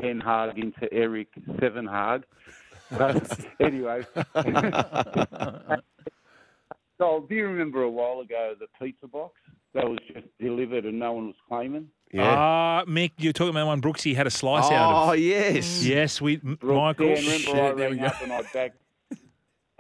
[0.00, 1.28] Ten Hag into Erik
[1.60, 2.24] Seven Hag.
[2.90, 4.06] But anyway,
[6.98, 9.34] So, do you remember a while ago the pizza box
[9.74, 11.88] that was just delivered and no one was claiming?
[12.12, 12.24] Yeah.
[12.34, 15.08] Ah, Mick, you're talking about one Brooksy had a slice out of.
[15.10, 15.84] oh, yes.
[15.84, 17.08] Yes, we Brooks, Michael.
[17.08, 17.36] yeah, remember I
[17.68, 18.06] shit, there we rang go.
[18.06, 18.76] up and I backed.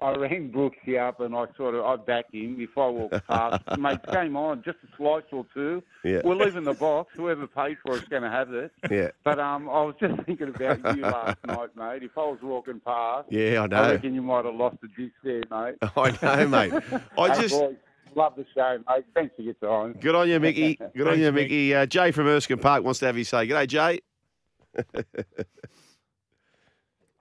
[0.00, 3.64] I rang Brooksy up and I sort of I backed him if I walked past.
[3.78, 5.82] Mate, game on, just a slice or two.
[6.04, 6.20] Yeah.
[6.24, 7.12] We're leaving the box.
[7.16, 8.70] Whoever pays for it's going to have it.
[8.90, 9.08] Yeah.
[9.24, 12.02] But um, I was just thinking about you last night, mate.
[12.04, 13.76] If I was walking past, Yeah, I know.
[13.76, 15.74] I reckon you might have lost a disc there, mate.
[15.96, 16.72] I know, mate.
[17.18, 17.74] I just boys,
[18.14, 19.04] love the show, mate.
[19.14, 19.94] Thanks for your time.
[19.94, 20.78] good on you, Mickey.
[20.96, 21.74] Good on you, Mickey.
[21.74, 24.00] Uh, Jay from Erskine Park wants to have you say, "G'day, Jay."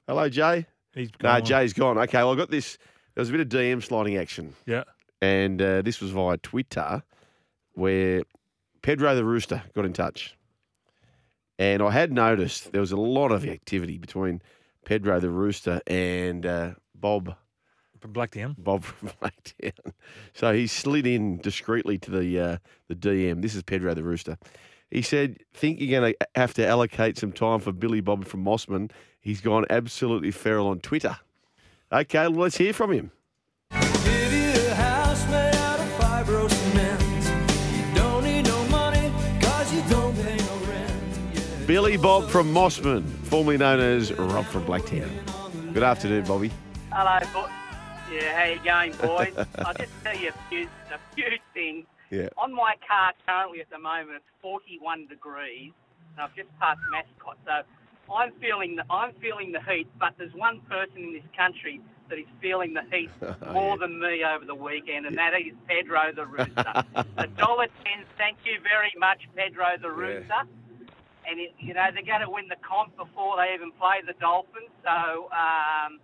[0.08, 0.68] Hello, Jay.
[0.98, 1.46] He's No, gone.
[1.46, 1.98] Jay's gone.
[1.98, 2.78] Okay, well, I got this.
[3.16, 4.84] There was a bit of DM sliding action, Yeah.
[5.22, 7.04] and uh, this was via Twitter,
[7.74, 8.24] where
[8.82, 10.36] Pedro the Rooster got in touch,
[11.60, 14.42] and I had noticed there was a lot of activity between
[14.86, 17.36] Pedro the Rooster and uh, Bob
[18.00, 18.56] From Blacktown.
[18.58, 19.92] Bob from Blacktown.
[20.34, 22.58] So he slid in discreetly to the uh,
[22.88, 23.42] the DM.
[23.42, 24.38] This is Pedro the Rooster.
[24.92, 28.44] He said, "Think you're going to have to allocate some time for Billy Bob from
[28.44, 28.92] Mosman?
[29.20, 31.18] He's gone absolutely feral on Twitter."
[31.92, 33.12] Okay, well, let's hear from him.
[33.72, 37.02] Give you a house made out of fibro cement.
[37.78, 40.92] You don't need no money, cause you don't pay no rent.
[41.34, 41.66] Yeah.
[41.66, 45.10] Billy Bob from Mosman, formerly known as Rob from Blacktown.
[45.74, 46.52] Good afternoon, Bobby.
[46.92, 47.50] Hello, boy.
[48.12, 49.46] Yeah, how you going, boys?
[49.60, 51.86] I'll just tell you a few, a few things.
[52.10, 52.30] Yeah.
[52.38, 55.72] On my car currently at the moment, it's 41 degrees,
[56.14, 59.88] and I've just passed Mascot, so I'm feeling the I'm feeling the heat.
[60.00, 63.12] But there's one person in this country that is feeling the heat
[63.52, 66.84] more than me over the weekend, and that is Pedro the Rooster.
[67.18, 68.06] A dollar ten.
[68.18, 70.48] Thank you very much, Pedro the Rooster.
[71.30, 74.14] And it, you know they're going to win the comp before they even play the
[74.20, 75.28] Dolphins, so.
[75.36, 76.00] Um,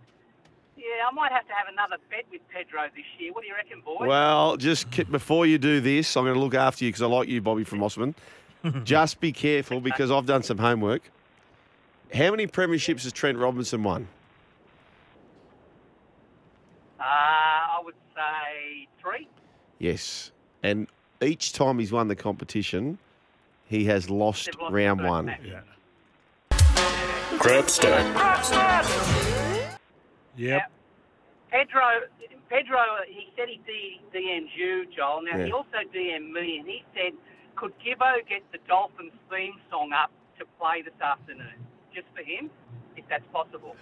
[0.77, 3.31] yeah, I might have to have another bet with Pedro this year.
[3.33, 4.07] What do you reckon, boys?
[4.07, 7.07] Well, just ki- before you do this, I'm going to look after you because I
[7.07, 8.13] like you, Bobby from Mosman.
[8.85, 11.09] just be careful because I've done some homework.
[12.13, 14.07] How many premierships has Trent Robinson won?
[16.99, 19.27] uh, I would say three.
[19.79, 20.31] Yes.
[20.61, 20.87] And
[21.21, 22.97] each time he's won the competition,
[23.65, 25.25] he has lost They've lost the round first one.
[25.25, 25.41] match.
[25.43, 25.61] Yeah.
[30.37, 30.61] Yep.
[30.61, 30.65] Yeah.
[31.51, 31.81] Pedro,
[32.49, 35.21] Pedro, he said he D- DM'd you, Joel.
[35.23, 37.13] Now, he also DM'd me, and he said,
[37.55, 41.53] could Gibbo get the Dolphins theme song up to play this afternoon?
[41.93, 42.49] Just for him,
[42.97, 43.75] if that's possible.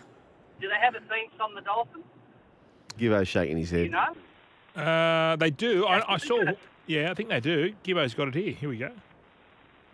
[0.60, 2.04] Do they have a theme song, the Dolphins?
[3.00, 3.86] Gibbo shaking his Do head.
[3.86, 4.82] you know?
[4.82, 5.86] Uh, they do.
[5.86, 6.44] I, I saw.
[6.44, 6.58] good.
[6.88, 7.74] Yeah, I think they do.
[7.86, 8.52] Gibbo's got it here.
[8.54, 8.92] Here we go.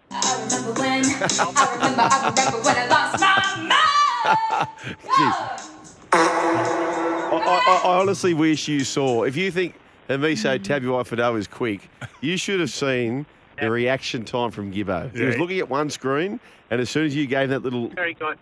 [0.10, 4.67] I remember when, I remember, I remember when I lost my mind.
[5.04, 5.66] Jeez.
[7.32, 9.24] I, I, I honestly wish you saw.
[9.24, 9.76] If you think
[10.10, 11.90] Hamiso Tabuai-Fidow is quick,
[12.22, 13.26] you should have seen
[13.60, 15.13] the reaction time from Gibbo.
[15.16, 17.92] He was looking at one screen, and as soon as you gave that little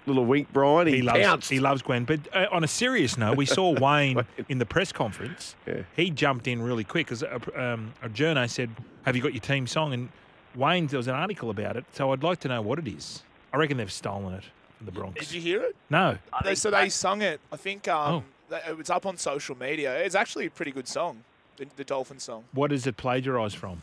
[0.05, 1.19] little wink, Brian, he, He loves.
[1.19, 1.49] pounced.
[1.49, 2.05] He loves Gwen.
[2.05, 5.55] But uh, on a serious note, we saw Wayne in the press conference.
[5.65, 5.81] Yeah.
[5.95, 7.23] He jumped in really quick because
[7.55, 8.69] um, a journo said,
[9.03, 10.09] "Have you got your team song?" And
[10.55, 11.85] Wayne, there was an article about it.
[11.93, 13.23] So I'd like to know what it is.
[13.53, 14.43] I reckon they've stolen it
[14.77, 15.19] from the Bronx.
[15.27, 15.75] Did you hear it?
[15.89, 16.17] No.
[16.43, 17.39] They, think so they sung it.
[17.53, 18.23] I think um, Oh.
[18.49, 19.97] That- it was up on social media.
[19.99, 21.23] It's actually a pretty good song,
[21.57, 22.43] the, the Dolphin song.
[22.53, 23.81] What is it plagiarised from?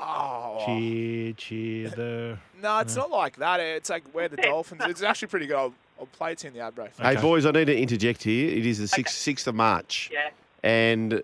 [0.00, 2.38] Oh, Cheer, cheer the.
[2.62, 3.58] no, it's not like that.
[3.60, 4.82] It's like we're the Dolphins.
[4.86, 5.56] It's actually pretty good.
[5.56, 6.90] I'll, I'll play it to you in the ad break.
[6.96, 8.48] Hey, boys, I need to interject here.
[8.56, 10.30] It is the 6th, 6th of March, Yeah.
[10.62, 11.20] and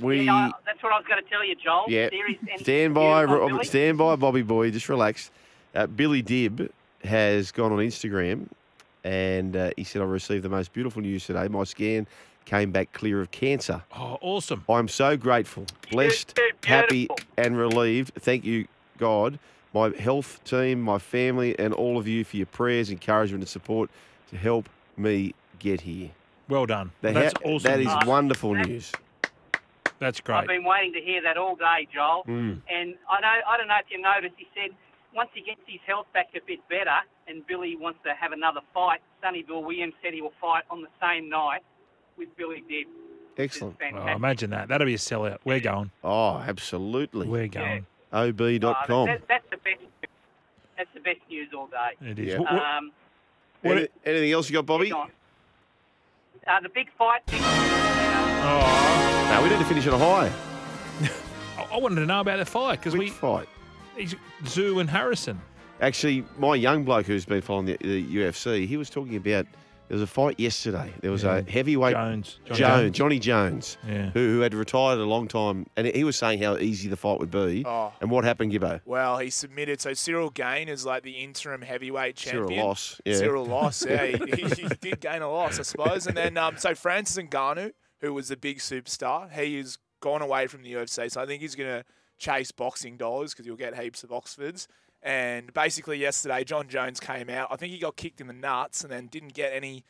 [0.00, 0.22] we.
[0.22, 1.84] yeah, I- that's what I was going to tell you, Joel.
[1.88, 2.08] Yeah.
[2.10, 4.70] There is any Stand by, news Rob, stand by, Bobby boy.
[4.72, 5.30] Just relax.
[5.74, 6.68] Uh, Billy Dibb
[7.04, 8.48] has gone on Instagram,
[9.04, 11.48] and uh, he said, "I received the most beautiful news today.
[11.48, 12.06] My scan
[12.44, 13.82] came back clear of cancer.
[13.96, 14.64] Oh, awesome.
[14.68, 18.12] I'm so grateful, blessed, happy, and relieved.
[18.18, 18.66] Thank you,
[18.98, 19.38] God,
[19.72, 23.90] my health team, my family, and all of you for your prayers, encouragement, and support
[24.30, 26.10] to help me get here.
[26.48, 26.90] Well done.
[27.00, 27.70] The That's ha- awesome.
[27.70, 28.04] That is news.
[28.06, 28.92] wonderful That- news.
[29.98, 30.36] That's great.
[30.38, 32.24] I've been waiting to hear that all day, Joel.
[32.26, 32.60] Mm.
[32.68, 34.34] And I know I don't know if you noticed.
[34.36, 34.74] He said
[35.14, 38.60] once he gets his health back a bit better, and Billy wants to have another
[38.74, 39.00] fight.
[39.22, 41.62] Sonny Bill Williams said he will fight on the same night
[42.18, 42.84] with Billy Dibb.
[43.38, 43.76] Excellent.
[43.94, 44.68] Oh, imagine that.
[44.68, 45.38] That'll be a sellout.
[45.44, 45.90] We're going.
[46.04, 47.26] Oh, absolutely.
[47.28, 47.86] We're going.
[48.12, 49.06] Uh, OB.com.
[49.06, 49.80] that, that's the best.
[50.76, 52.10] That's the best news all day.
[52.10, 52.26] It is.
[52.28, 52.38] Yeah.
[52.40, 52.92] What- what- Um,
[53.62, 54.92] what Any- anything else you got, Bobby?
[54.92, 55.06] Uh,
[56.60, 57.24] the big fight.
[57.26, 60.32] Thing, oh, No, we need to finish on a high.
[61.58, 63.48] I- I wanted to know about the fight because Which we fight?
[63.96, 65.40] he's Tszyu and Harrison.
[65.82, 69.46] Actually, my young bloke who's been following the, the UFC, he was talking about
[69.88, 70.90] There was a fight yesterday.
[71.02, 72.38] There was a heavyweight Jones.
[72.46, 72.96] Jon Jones, Jones.
[72.96, 74.10] Johnny Jones, Yeah.
[74.10, 77.18] who, who had retired a long time, and he was saying how easy the fight
[77.18, 77.64] would be.
[77.66, 77.92] Oh.
[78.00, 78.80] And what happened, Gibbo?
[78.86, 79.80] Well, he submitted.
[79.82, 82.48] So Ciryl Gane is like the interim heavyweight champion.
[82.48, 83.14] Cyril loss, yeah.
[83.16, 83.84] Cyril loss.
[83.84, 86.06] Yeah, he, he, he did gain a loss, I suppose.
[86.06, 90.46] And then um, so Francis Ngannou, who was the big superstar, he has gone away
[90.46, 91.10] from the UFC.
[91.10, 91.84] So I think he's going to
[92.18, 94.68] chase boxing dollars because he'll get heaps of Oxfords.
[95.02, 97.48] And basically yesterday, Jon Jones came out.
[97.50, 99.84] I think he got kicked in the nuts and then didn't get any,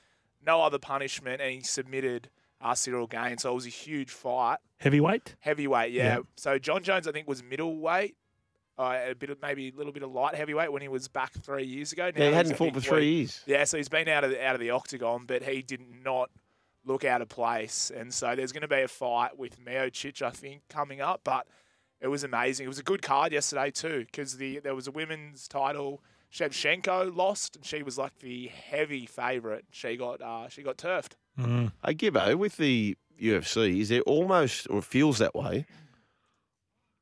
[0.45, 2.31] no other punishment, and he submitted
[2.63, 3.37] uh, Ciryl Gane.
[3.39, 4.59] So it was a huge fight.
[4.79, 5.37] Heavyweight?
[5.41, 6.05] Heavyweight, yeah.
[6.17, 6.19] Yeah.
[6.37, 8.17] So Jon Jones, I think, was middleweight,
[8.79, 11.33] uh, a bit of maybe a little bit of light heavyweight when he was back
[11.43, 12.07] three years ago.
[12.07, 13.07] Yeah, Now he he's hadn't fought for three weight.
[13.19, 13.43] years.
[13.47, 16.31] Yeah, so he's been out of the, out of the octagon, but he did not
[16.87, 17.93] look out of place.
[17.95, 21.21] And so there's going to be a fight with Miocic, I think, coming up.
[21.23, 21.47] But
[22.03, 22.65] it was amazing.
[22.67, 26.03] It was a good card yesterday too, because the there was a women's title.
[26.33, 29.65] Shevchenko lost, and she was like the heavy favourite.
[29.71, 31.17] She got uh, she got turfed.
[31.39, 35.67] Hey, Gibbo, with the UFC, is there almost, or feels that way,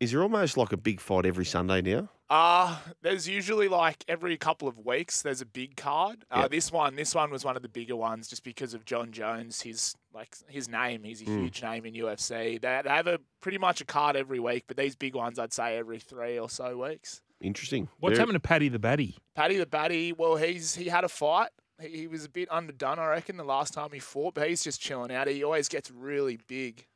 [0.00, 2.08] is there almost like a big fight every Sunday now?
[2.28, 6.24] Uh, there's usually like every couple of weeks there's a big card.
[6.30, 6.50] Uh, Yep.
[6.52, 9.62] This one, this one was one of the bigger ones just because of Jon Jones.
[9.62, 11.42] His like his name, he's a Mm.
[11.42, 12.60] huge name in UFC.
[12.60, 15.52] They, they have a pretty much a card every week, but these big ones I'd
[15.52, 17.20] say every three or so weeks.
[17.40, 17.88] Interesting.
[17.98, 19.16] What's Very- happened to Paddy the Baddy?
[19.34, 21.48] Paddy the Baddy, well, he's he had a fight.
[21.80, 24.62] He, he was a bit underdone, I reckon, the last time he fought, but he's
[24.62, 25.26] just chilling out.
[25.26, 26.86] He always gets really big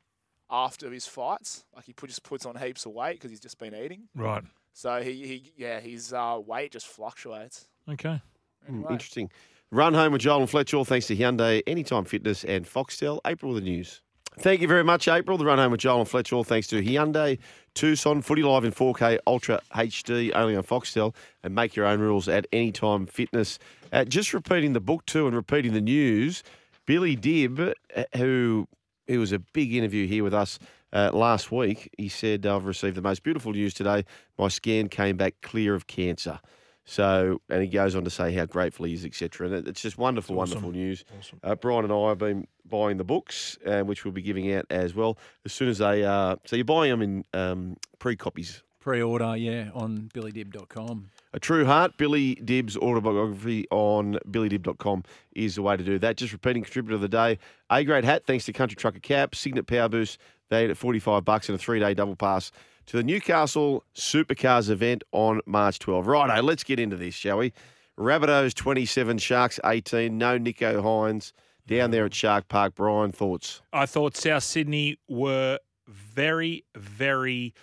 [0.55, 1.65] after his fights.
[1.75, 4.03] Like he put, just puts on heaps of weight because he's just been eating.
[4.15, 4.43] Right.
[4.73, 7.67] So he, he yeah, his uh, weight just fluctuates.
[7.89, 8.21] Okay.
[8.65, 8.91] Hmm, Anyway.
[8.93, 9.29] interesting.
[9.71, 13.19] Run home with Joel and Fletcher, thanks to Hyundai, Anytime Fitness, and Foxtel.
[13.25, 14.01] April with the news.
[14.39, 15.37] Thank you very much, April.
[15.37, 17.39] The run home with Joel and Fletcher, thanks to Hyundai,
[17.73, 22.27] Tucson, Footy Live in 4K Ultra HD, only on Foxtel, and make your own rules
[22.27, 23.59] at Anytime Fitness.
[23.93, 26.43] Uh, just repeating the book too and repeating the news,
[26.85, 28.67] Billy Dibb, uh, who
[29.07, 30.59] who was a big interview here with us
[30.93, 34.05] uh, last week, he said, I've received the most beautiful news today.
[34.37, 36.39] My scan came back clear of cancer.
[36.87, 39.49] So, and he goes on to say how grateful he is, etc.
[39.49, 40.61] And it's just wonderful, Awesome.
[40.61, 41.03] wonderful news.
[41.17, 41.39] Awesome.
[41.43, 44.65] Uh, Brian and I have been buying the books, uh, which we'll be giving out
[44.69, 46.03] as well as soon as they.
[46.05, 48.61] Uh, so you're buying them in um, pre-copies.
[48.79, 51.09] Pre-order, yeah, on billydibb.com.
[51.35, 56.15] A True Heart, Billy Dibb's autobiography on billydibb.com is the way to do that.
[56.15, 59.67] Just repeating contributor of the day, A grade hat, thanks to Country Trucker Cap, Cygnett
[59.67, 60.17] Power Boost,
[60.49, 62.53] valued at 45 bucks and a three day double pass
[62.85, 66.07] to the Newcastle Supercars event on March 12.
[66.07, 67.51] Righto, let's get into this, shall we?
[67.99, 71.33] Rabbitohs 27, Sharks 18, no Nicho Hynes
[71.67, 72.75] down there at Shark Park.
[72.75, 73.61] Brian, thoughts?
[73.73, 77.53] I thought South Sydney were very, very,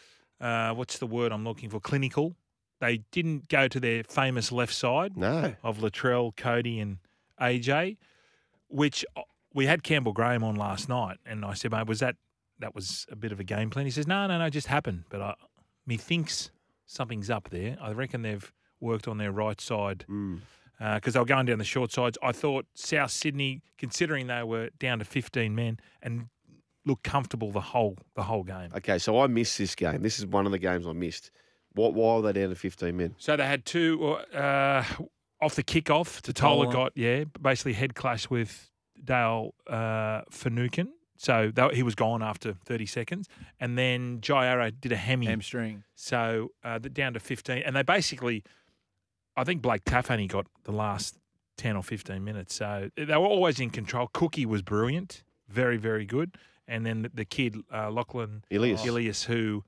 [0.42, 1.80] uh, what's the word I'm looking for?
[1.80, 2.36] Clinical.
[2.82, 5.54] They didn't go to their famous left side No.
[5.62, 6.98] of Latrell, Cody, and
[7.40, 7.96] AJ,
[8.68, 9.20] which uh,
[9.54, 12.16] we had Campbell Graham on last night, and I said, mate, was that
[12.58, 13.84] that was a bit of a game plan?
[13.86, 15.04] He says, no, no, no, it just happened.
[15.10, 15.34] But I,
[15.86, 16.50] me thinks
[16.86, 17.76] something's up there.
[17.80, 20.40] I reckon they've worked on their right side Mm.
[20.94, 22.18] because they were going down the short sides.
[22.20, 26.26] I thought South Sydney, considering they were down to 15 men and
[26.84, 28.70] looked comfortable the whole the whole game.
[28.76, 30.02] Okay, so I missed this game.
[30.02, 31.30] This is one of the games I missed.
[31.74, 31.94] What?
[31.94, 33.14] Why were they down to 15 men?
[33.18, 34.04] So they had two
[34.34, 34.84] uh,
[35.40, 36.20] off the kickoff.
[36.22, 36.72] Tatola Tatola.
[36.72, 38.70] got yeah, basically head clash with
[39.02, 40.92] Dale uh, Finucane.
[41.16, 43.28] So that, he was gone after 30 seconds,
[43.60, 45.26] and then Jai Arrow did a hemi.
[45.26, 45.84] Hamstring.
[45.94, 48.42] So uh, down to 15, and they basically,
[49.36, 51.16] I think Blake Taaffe only got the last
[51.58, 52.56] 10 or 15 minutes.
[52.56, 54.08] So they were always in control.
[54.12, 56.36] Cookie was brilliant, very, very good.
[56.66, 58.84] And then the, the kid, uh, Lachlan Ilias.
[58.84, 59.62] Ilias, who,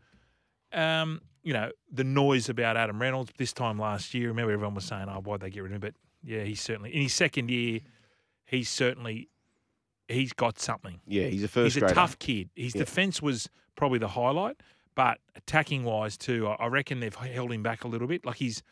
[0.72, 4.85] um, you know, the noise about Adam Reynolds this time last year, remember everyone was
[4.85, 5.80] saying, oh, why'd they get rid of him?
[5.80, 7.80] But yeah, he's certainly, in his second year,
[8.46, 9.28] he's certainly,
[10.09, 11.00] he's got something.
[11.07, 12.50] Yeah, he's a first He's a tough kid.
[12.57, 12.80] His Yeah.
[12.80, 14.57] defence was probably the highlight,
[14.94, 18.24] but attacking wise too, I I reckon they've held him back a little bit.
[18.24, 18.62] Like he's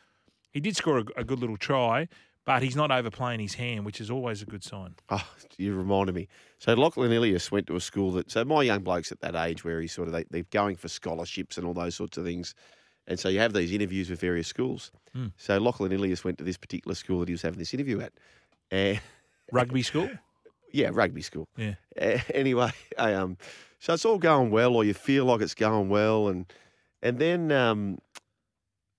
[0.53, 2.09] he did score a, a good little try,
[2.45, 4.95] but he's not overplaying his hand, which is always a good sign.
[5.11, 5.25] Oh,
[5.59, 6.29] you reminded me.
[6.59, 8.31] So Lachlan Ilias went to a school that.
[8.31, 10.89] So my young blokes at that age, where he's sort of they, they're going for
[10.89, 12.55] scholarships and all those sorts of things,
[13.07, 14.91] and so you have these interviews with various schools.
[15.13, 15.29] Hmm.
[15.37, 18.13] So Lachlan Ilias went to this particular school that he was having this interview at,
[18.71, 19.01] and
[19.53, 20.09] Rugby school.
[20.73, 21.47] yeah, rugby school.
[21.57, 21.75] Yeah.
[22.01, 23.37] Uh, anyway, I, um,
[23.79, 26.47] so it's all going well, or you feel like it's going well, and
[27.03, 27.99] and then um,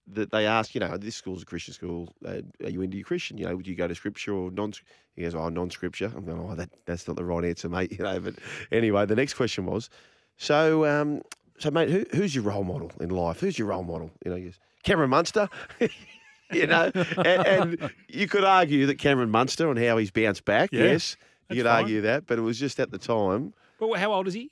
[0.07, 2.13] that they ask, you know, this school's a Christian school.
[2.25, 3.37] Uh, are you into your Christian?
[3.37, 4.73] You know, would you go to Scripture or non?
[5.15, 6.11] He goes, oh, non-Scripture.
[6.15, 7.91] I'm going, oh, that that's not the right answer, mate.
[7.97, 8.35] You know, but
[8.71, 9.89] anyway, the next question was,
[10.37, 11.21] so um,
[11.59, 13.39] so mate, who, who's your role model in life?
[13.39, 14.11] Who's your role model?
[14.25, 15.47] You know, he goes, Cameron Munster.
[16.51, 20.69] you know, and, and you could argue that Cameron Munster and how he's bounced back.
[20.71, 21.15] Yeah, yes,
[21.49, 21.83] you could fine.
[21.83, 23.53] argue that, but it was just at the time.
[23.79, 24.51] But how old is he?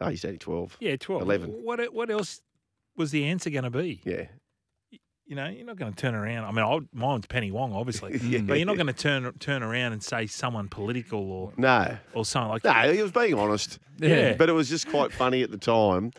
[0.00, 0.76] Oh, he's only twelve.
[0.80, 1.22] Yeah, 12.
[1.22, 1.50] 11.
[1.50, 2.40] What, what else
[2.96, 4.00] was the answer going to be?
[4.04, 4.26] Yeah.
[5.28, 6.44] You know, you're not going to turn around.
[6.46, 8.38] I mean, I, mine's Penny Wong, obviously, Yeah.
[8.40, 12.24] but you're not going to turn turn around and say someone political or No, or
[12.24, 12.82] something like that.
[12.82, 12.96] no, that.
[12.96, 13.78] he was being honest.
[13.98, 14.32] Yeah.
[14.34, 16.12] but it was just quite funny at the time,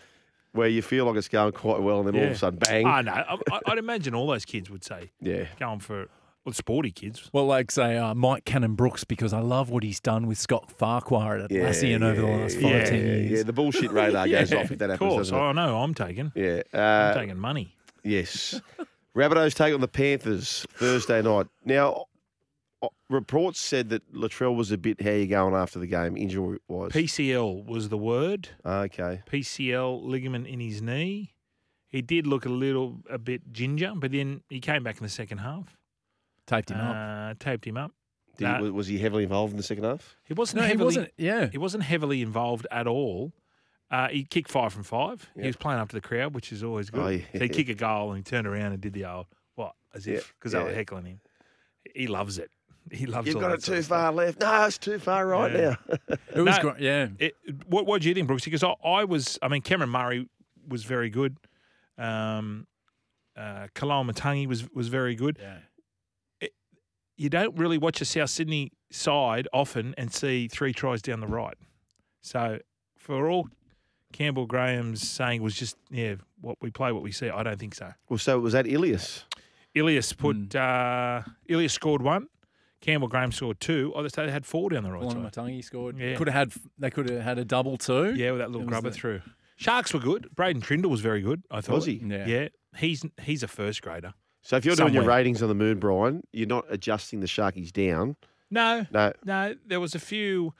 [0.52, 2.86] where you feel like it's going quite well, and then all of a sudden, bang.
[2.86, 3.12] I know.
[3.13, 5.45] I, I- I'd imagine all those kids would say, Yeah.
[5.60, 6.08] going for
[6.45, 7.30] well, sporty kids.
[7.34, 11.38] Well, like say uh, Mike Cannon-Brookes because I love what he's done with Scott Farquhar
[11.39, 13.32] at Yeah, Atlassian over the last five, yeah, ten yeah, years.
[13.32, 15.30] Yeah, the bullshit radar goes Yeah, off if that Of happens, course.
[15.32, 15.36] doesn't?
[15.38, 15.80] I know.
[15.82, 16.32] I'm taking.
[16.36, 16.62] Yeah.
[16.74, 17.76] I'm Uh, taking money.
[18.04, 18.62] yes.
[19.15, 21.48] Rabbitohs take on the Panthers Thursday night.
[21.65, 22.06] Now,
[23.10, 26.91] reports said that Latrell was a bit how you going after the game, injury wise.
[26.91, 28.50] PCL was the word.
[28.65, 29.22] Okay.
[29.30, 31.34] PCL ligament in his knee.
[31.88, 35.10] He did look a little a bit ginger, but then he came back in the
[35.10, 35.76] second half.
[36.45, 36.95] Taped him up.
[36.95, 37.91] Uh, taped him up.
[38.38, 40.15] Did he- was- was he heavily involved in the second half?
[40.24, 40.86] He wasn't No, he heavily.
[40.86, 41.12] wasn't.
[41.17, 41.50] Yeah.
[41.52, 43.34] He wasn't heavily involved at all.
[43.91, 45.28] Uh, he kicked five from five.
[45.36, 45.41] Yeah.
[45.43, 47.02] He was playing up to the crowd, which is always good.
[47.02, 47.23] Oh, yeah.
[47.34, 49.25] So he kicked a goal and he turned around and did the old
[49.56, 51.21] what as if because they were heckling him.
[51.95, 52.52] He loves it.
[52.91, 53.28] He loves.
[53.28, 53.32] It.
[53.34, 54.39] You've all got that it too far left.
[54.41, 55.75] No, it's too far right Yeah.
[55.88, 55.97] now.
[56.36, 56.62] It was No.
[56.62, 56.80] great.
[56.80, 57.08] Yeah.
[57.19, 57.34] It,
[57.67, 58.45] what what do you think, Brooks?
[58.45, 60.28] Because I, I was, I mean, Cameron Murray
[60.67, 61.38] was very good.
[61.99, 62.65] Um,
[63.38, 65.38] uh, Kalal Matangi was was very good.
[65.39, 65.58] Yeah.
[67.17, 71.28] You don't really watch a South Sydney side often and see three tries down the
[71.28, 71.58] right.
[72.21, 72.60] So
[72.97, 73.49] for all
[74.13, 77.30] Campbell Graham's saying was just yeah, what we play, what we see.
[77.30, 77.93] I don't think so.
[78.10, 79.26] well, so was that Ilias?
[79.76, 80.58] Ilias put Hmm.
[80.58, 82.28] uh, Ilias scored one.
[82.82, 83.91] Campbell Graham scored two.
[83.95, 85.45] Oh, they had four down the right Kalana side.
[85.52, 85.98] Matangi scored.
[86.00, 86.15] Yeah.
[86.15, 86.62] Could have had.
[86.78, 88.13] They could have had a double too.
[88.15, 89.22] Yeah, with that little grubber the- through.
[89.58, 90.30] Sharks were good.
[90.36, 91.43] Braydon Trindall was very good.
[91.52, 91.76] I thought.
[91.76, 91.95] Was he?
[92.04, 92.26] Yeah.
[92.26, 94.13] Yeah, he's he's a first grader.
[94.41, 97.74] So if you're doing your ratings on the moon, Brian, you're not adjusting the Sharkies
[97.74, 98.15] down.
[98.50, 99.12] No, No.
[99.26, 99.56] no.
[99.67, 100.54] There was a few.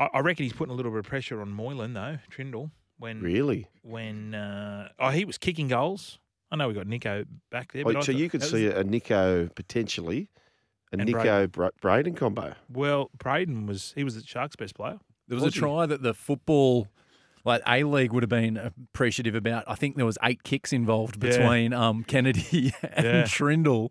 [0.00, 2.18] I, I reckon he's putting a little bit of pressure on Moylan though.
[2.30, 2.70] Trindle
[3.00, 3.66] when Really?
[3.82, 6.18] when uh, oh he was kicking goals.
[6.52, 7.82] I know we got Nicho back there.
[7.82, 10.28] Oh, But I so thought- you could see was- a Nicho potentially,
[10.92, 12.54] a And Nicho Bra- Braydon combo.
[12.72, 14.98] well, Braydon was he was the Sharks' best player.
[15.28, 15.60] There was a Was he?
[15.60, 16.88] try that the football,
[17.44, 19.62] like A League, would have been appreciative about.
[19.68, 21.30] I think there was eight kicks involved Yeah.
[21.38, 23.22] between um, Kennedy and Yeah.
[23.22, 23.90] Trindall.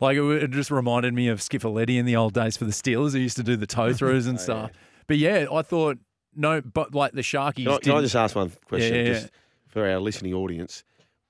[0.00, 3.12] Like it, it just reminded me of Skiffoletti in the old days for the Steelers,
[3.12, 4.70] who used to do the toe throughs and stuff.
[5.06, 5.98] But yeah, I thought
[6.36, 7.64] no, but like the Sharkies.
[7.64, 9.30] Can I, can I just ask one question Yeah, yeah, just
[9.66, 10.84] for our listening audience?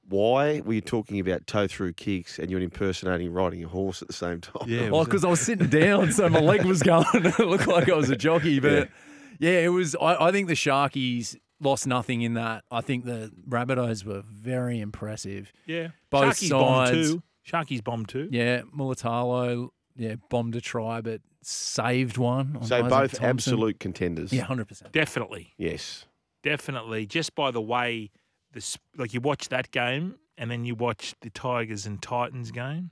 [0.06, 4.08] Why were you talking about toe through kicks and you're impersonating riding a horse at
[4.08, 4.68] the same time?
[4.68, 7.06] Yeah, oh, Well, because I was sitting down, so my leg was going.
[7.14, 8.90] it looked like I was a jockey, but
[9.38, 9.96] yeah, it was.
[9.96, 12.64] I, I think the Sharkies lost nothing in that.
[12.70, 15.52] I think the Rabbitohs were very impressive.
[15.66, 15.88] yeah.
[16.10, 17.10] Both Sharkies bombed sides.
[17.10, 17.22] too.
[17.50, 18.28] Sharkies bombed too.
[18.30, 22.56] Yeah, Mulitalo, yeah, bombed a try, but saved one.
[22.56, 23.24] on So Isaac both Thompson.
[23.24, 24.32] absolute contenders.
[24.32, 24.92] Yeah, hundred percent.
[24.92, 25.52] Definitely.
[25.58, 26.06] Yes.
[26.42, 28.10] definitely just by the way
[28.52, 32.90] this like you watch that game and then you watch the Tigers and Titans game.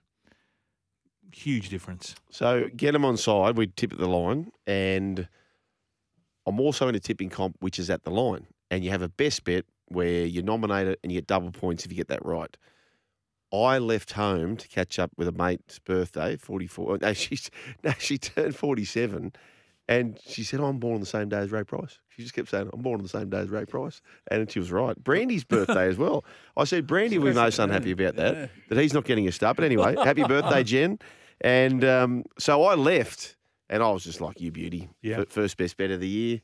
[1.34, 2.14] Huge difference.
[2.30, 3.56] So get them on side.
[3.56, 5.26] We tip at the line, and
[6.46, 9.08] I'm also in a tipping comp, which is at the line, and you have a
[9.08, 12.24] best bet where you nominate it and you get double points if you get that
[12.24, 12.54] right.
[13.52, 16.98] I left home to catch up with a mate's birthday, 44.
[17.02, 17.50] No, she's
[17.84, 19.32] no, she turned 47,
[19.88, 22.34] and she said, oh, "I'm born on the same day as Ray Price." She just
[22.34, 24.96] kept saying, "I'm born on the same day as Ray Price," and she was right.
[25.02, 26.24] Brandy's birthday as well.
[26.56, 29.56] I said, "Brandy, will be most unhappy about that that he's not getting a start."
[29.56, 30.98] But anyway, happy birthday, Jen.
[31.40, 33.36] And um, so I left,
[33.68, 35.24] and I was just like, "You beauty, Yeah.
[35.28, 36.40] First best bet of the year."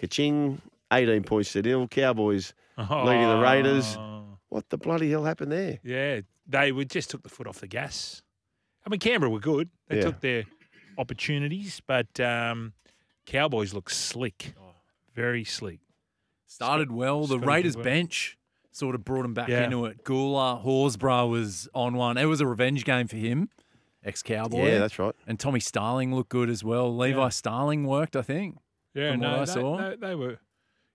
[0.00, 0.58] Kaching,
[0.92, 1.88] 18 points to nil.
[1.88, 3.96] Cowboys leading the Raiders.
[3.98, 5.80] Oh, What the bloody hell happened there?
[5.82, 8.22] Yeah, they were just took the foot off the gas.
[8.86, 9.68] I mean, Canberra were good.
[9.88, 10.02] They Yeah.
[10.02, 10.44] took their
[10.96, 12.72] opportunities, but um,
[13.26, 14.54] Cowboys look slick,
[15.14, 15.80] very slick.
[16.46, 17.20] Started well.
[17.22, 17.84] The Scotty did Raiders well.
[17.84, 18.38] bench
[18.70, 19.64] sort of brought him back Yeah.
[19.64, 20.04] into it.
[20.04, 22.16] Gula Horsburgh was on one.
[22.16, 23.50] It was a revenge game for him,
[24.02, 24.66] ex Cowboy.
[24.66, 25.14] Yeah, that's right.
[25.26, 26.94] And Tommy Starling looked good as well.
[26.96, 27.28] Levi Yeah.
[27.28, 28.56] Starling worked, I think.
[28.94, 29.76] Yeah, From what no, I they, saw.
[29.90, 30.38] They, they were.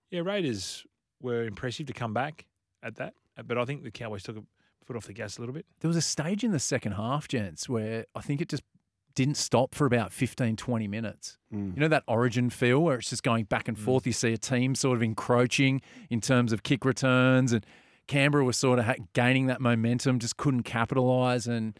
[0.09, 0.85] Yeah, Raiders
[1.21, 2.45] were impressive to come back
[2.81, 3.13] at that,
[3.45, 4.43] but I think the Cowboys took a
[4.85, 5.65] foot off the gas a little bit.
[5.79, 8.63] There was a stage in the second half, gents, where I think it just
[9.15, 11.37] didn't stop for about 15, 20 minutes.
[11.53, 11.75] Mm.
[11.75, 14.07] You know that origin feel where it's just going back and forth.
[14.07, 17.65] You see a team sort of encroaching in terms of kick returns, and
[18.07, 21.47] Canberra was sort of gaining that momentum, just couldn't capitalise.
[21.47, 21.79] And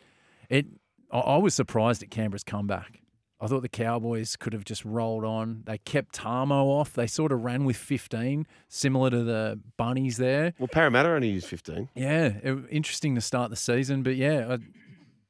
[0.50, 0.68] it,
[1.12, 3.03] I, I was surprised at Canberra's comeback.
[3.42, 5.64] I thought the Cowboys could have just rolled on.
[5.66, 6.94] They kept Tamo off.
[6.94, 10.54] They sort of ran with 15, similar to the Bunnies there.
[10.60, 11.90] Well, Parramatta only used 15.
[11.96, 14.58] Yeah, it, interesting to start the season, but yeah,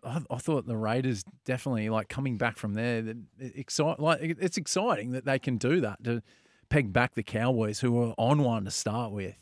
[0.03, 3.01] I, I thought the Raiders definitely like coming back from there.
[3.01, 6.21] That excite like it- it's exciting that they can do that to
[6.69, 9.35] peg back the Cowboys, who were on one to start with.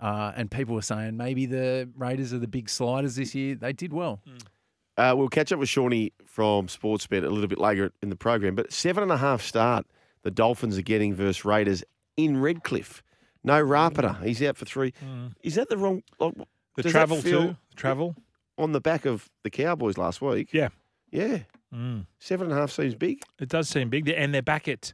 [0.00, 3.56] Uh, and people were saying maybe the Raiders are the big sliders this year.
[3.56, 4.20] They did well.
[4.98, 8.54] Uh, we'll catch up with Shawnee from Sportsbet a little bit later in the program.
[8.54, 9.86] But seven and a half start
[10.24, 11.84] the Dolphins are getting versus Raiders
[12.16, 13.02] in Redcliffe.
[13.44, 14.22] No Rapana.
[14.24, 14.92] He's out for three.
[15.42, 16.02] Is that the wrong?
[16.18, 16.44] like, Mm.
[16.76, 17.56] The travel too.
[17.76, 18.14] Travel.
[18.56, 20.50] on the back of the Cowboys last week.
[20.52, 20.68] Yeah.
[21.10, 21.38] Yeah.
[21.74, 22.06] Mm.
[22.18, 23.22] Seven and a half seems big.
[23.40, 24.92] It does seem big, and they're back at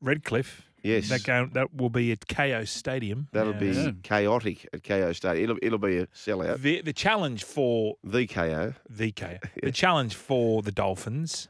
[0.00, 0.62] Redcliffe.
[0.84, 1.08] Yes.
[1.08, 3.26] That game that will be at Kayo Stadium.
[3.32, 3.92] That'll be Yeah.
[4.02, 5.44] chaotic at Kayo Stadium.
[5.44, 6.60] It'll, it'll be a sellout.
[6.60, 8.74] the the challenge for The KO.
[8.88, 9.38] the KO.
[9.62, 11.48] The challenge for the Dolphins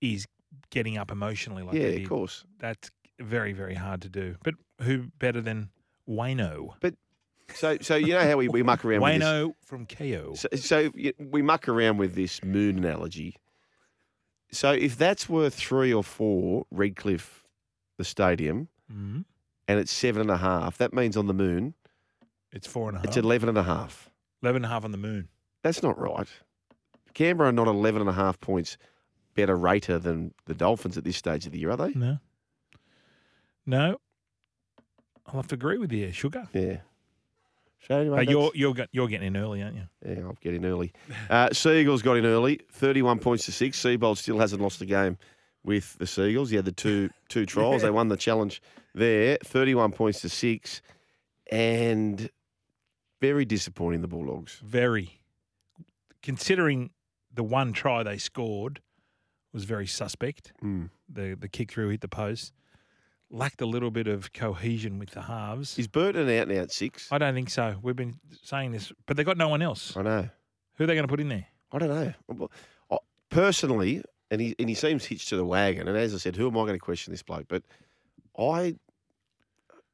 [0.00, 0.26] is
[0.70, 2.44] getting up emotionally like yeah, of course.
[2.60, 4.36] That's very very hard to do.
[4.44, 5.70] But who better than
[6.08, 6.74] Wayno?
[6.80, 6.94] But
[7.54, 9.54] so, so you know how we, we muck around with this.
[9.64, 10.34] From KO.
[10.34, 13.36] So, so we muck around with this moon analogy.
[14.52, 17.42] So if that's worth three or four, Redcliffe,
[17.98, 19.24] the stadium, Mhm.
[19.68, 21.74] and it's seven and a half, that means on the moon
[22.52, 23.06] It's four and a half.
[23.06, 24.08] it's 11 and a half.
[24.42, 25.28] 11 and a half on the moon.
[25.62, 26.28] That's not right.
[27.12, 28.78] Canberra are not 11 and a half points
[29.34, 31.90] better rater than the Dolphins at this stage of the year, are they?
[31.92, 32.18] No.
[33.66, 34.00] No.
[35.26, 36.48] I'll have to agree with you, Sugar.
[36.54, 36.78] Yeah.
[37.86, 39.88] So anyway, But you're you're you're getting in early, aren't you?
[40.04, 40.92] Yeah, I'll get in early.
[41.30, 43.78] Uh, Seagulls got in early, 31 points to six.
[43.80, 45.18] Seibold still hasn't lost a game
[45.64, 46.50] with the Seagulls.
[46.50, 47.82] He had the two two trials.
[47.82, 48.62] They won the challenge
[48.94, 50.82] there, 31 points to six.
[51.50, 52.30] And
[53.20, 54.60] very disappointing, the Bulldogs.
[54.62, 55.20] Very.
[56.22, 56.90] Considering
[57.32, 58.80] the one try they scored
[59.52, 60.52] was very suspect.
[60.62, 60.90] Mm.
[61.08, 62.52] The the kick through hit the post.
[63.30, 65.78] Lacked a little bit of cohesion with the halves.
[65.78, 67.08] Is Burton out now at six?
[67.12, 67.76] I don't think so.
[67.82, 69.94] We've been saying this, but they got no one else.
[69.94, 70.28] I know.
[70.76, 71.46] Who are they going to put in there?
[71.70, 72.48] I don't know.
[73.28, 75.88] Personally, and he, and he seems hitched to the wagon.
[75.88, 77.46] And as I said, who am I going to question this bloke?
[77.48, 77.62] But
[78.38, 78.74] I,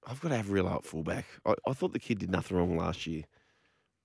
[0.07, 1.25] I've got to have real out fullback.
[1.47, 3.23] I, I thought the kid did nothing wrong last year.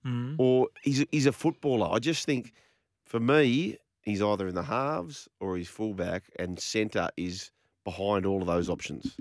[0.06, 0.36] Mm.
[0.38, 1.90] or he's a, he's a footballer.
[1.94, 2.54] I just think,
[3.04, 7.52] for me, he's either in the halves or he's fullback, and centre is
[7.84, 9.18] behind all of those options.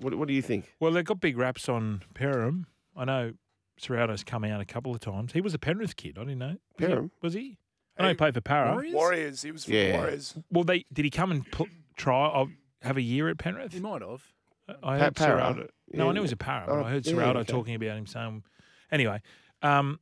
[0.00, 0.74] What, what do you think?
[0.80, 2.66] Well, they've got big raps on Perham.
[2.94, 3.32] I know
[3.78, 5.32] Serrato's come out a couple of times.
[5.32, 6.18] He was a Penrith kid.
[6.18, 6.56] I didn't know.
[6.78, 7.56] Was he- Was he?
[7.98, 8.72] I know he played for Para.
[8.72, 8.94] Warriors?
[8.94, 9.42] Warriors.
[9.42, 9.98] He was for Yeah.
[9.98, 10.34] Warriors.
[10.50, 12.46] Well, they did he come and pl- try uh,
[12.82, 13.72] have a year at Penrith?
[13.72, 14.22] He might have.
[14.68, 15.40] I Pa- heard Para?
[15.40, 15.68] Serrato.
[15.92, 16.12] No, I Yeah.
[16.12, 17.52] knew he was a Para, but Oh, I heard yeah, Serrato okay.
[17.52, 18.44] talking about him saying.
[18.90, 19.20] Anyway,
[19.62, 20.00] um,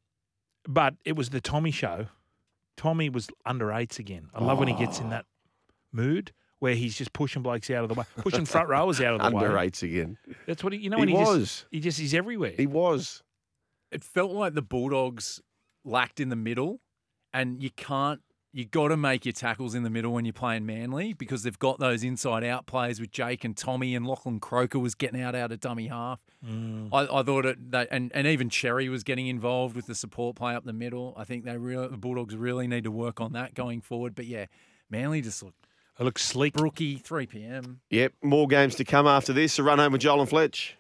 [0.69, 2.07] but it was the Tommy show.
[2.77, 4.29] Tommy was under eights again.
[4.35, 5.25] I love when he gets in that
[5.93, 9.21] mood where he's just pushing blokes out of the way, pushing front rowers out of
[9.31, 9.45] the way.
[9.45, 9.65] Under way.
[9.65, 10.17] eights again.
[10.47, 10.79] That's what he.
[10.79, 11.39] You know he when he was.
[11.41, 12.53] just he just he's everywhere.
[12.57, 13.23] he was.
[13.91, 15.41] It felt like the Bulldogs
[15.85, 16.81] lacked in the middle,
[17.33, 18.21] and you can't.
[18.51, 21.59] You got to make your tackles in the middle when you're playing Manly because they've
[21.59, 25.35] got those inside out plays with Jake and Tommy and Lachlan Croker was getting out
[25.35, 26.19] out of dummy half.
[26.45, 26.89] Mm.
[26.91, 30.35] I, I thought it that and, and even Cherry was getting involved with the support
[30.37, 31.13] play up the middle.
[31.17, 34.15] I think they real the Bulldogs really need to work on that going forward.
[34.15, 34.47] But yeah,
[34.91, 35.67] Manly just looked
[36.01, 36.55] It looks sleek.
[36.55, 36.97] brooky.
[36.97, 37.81] Three p.m.
[37.91, 38.15] Yep.
[38.23, 39.59] More games to come after this.
[39.59, 40.75] A run home with Joel and Fletch.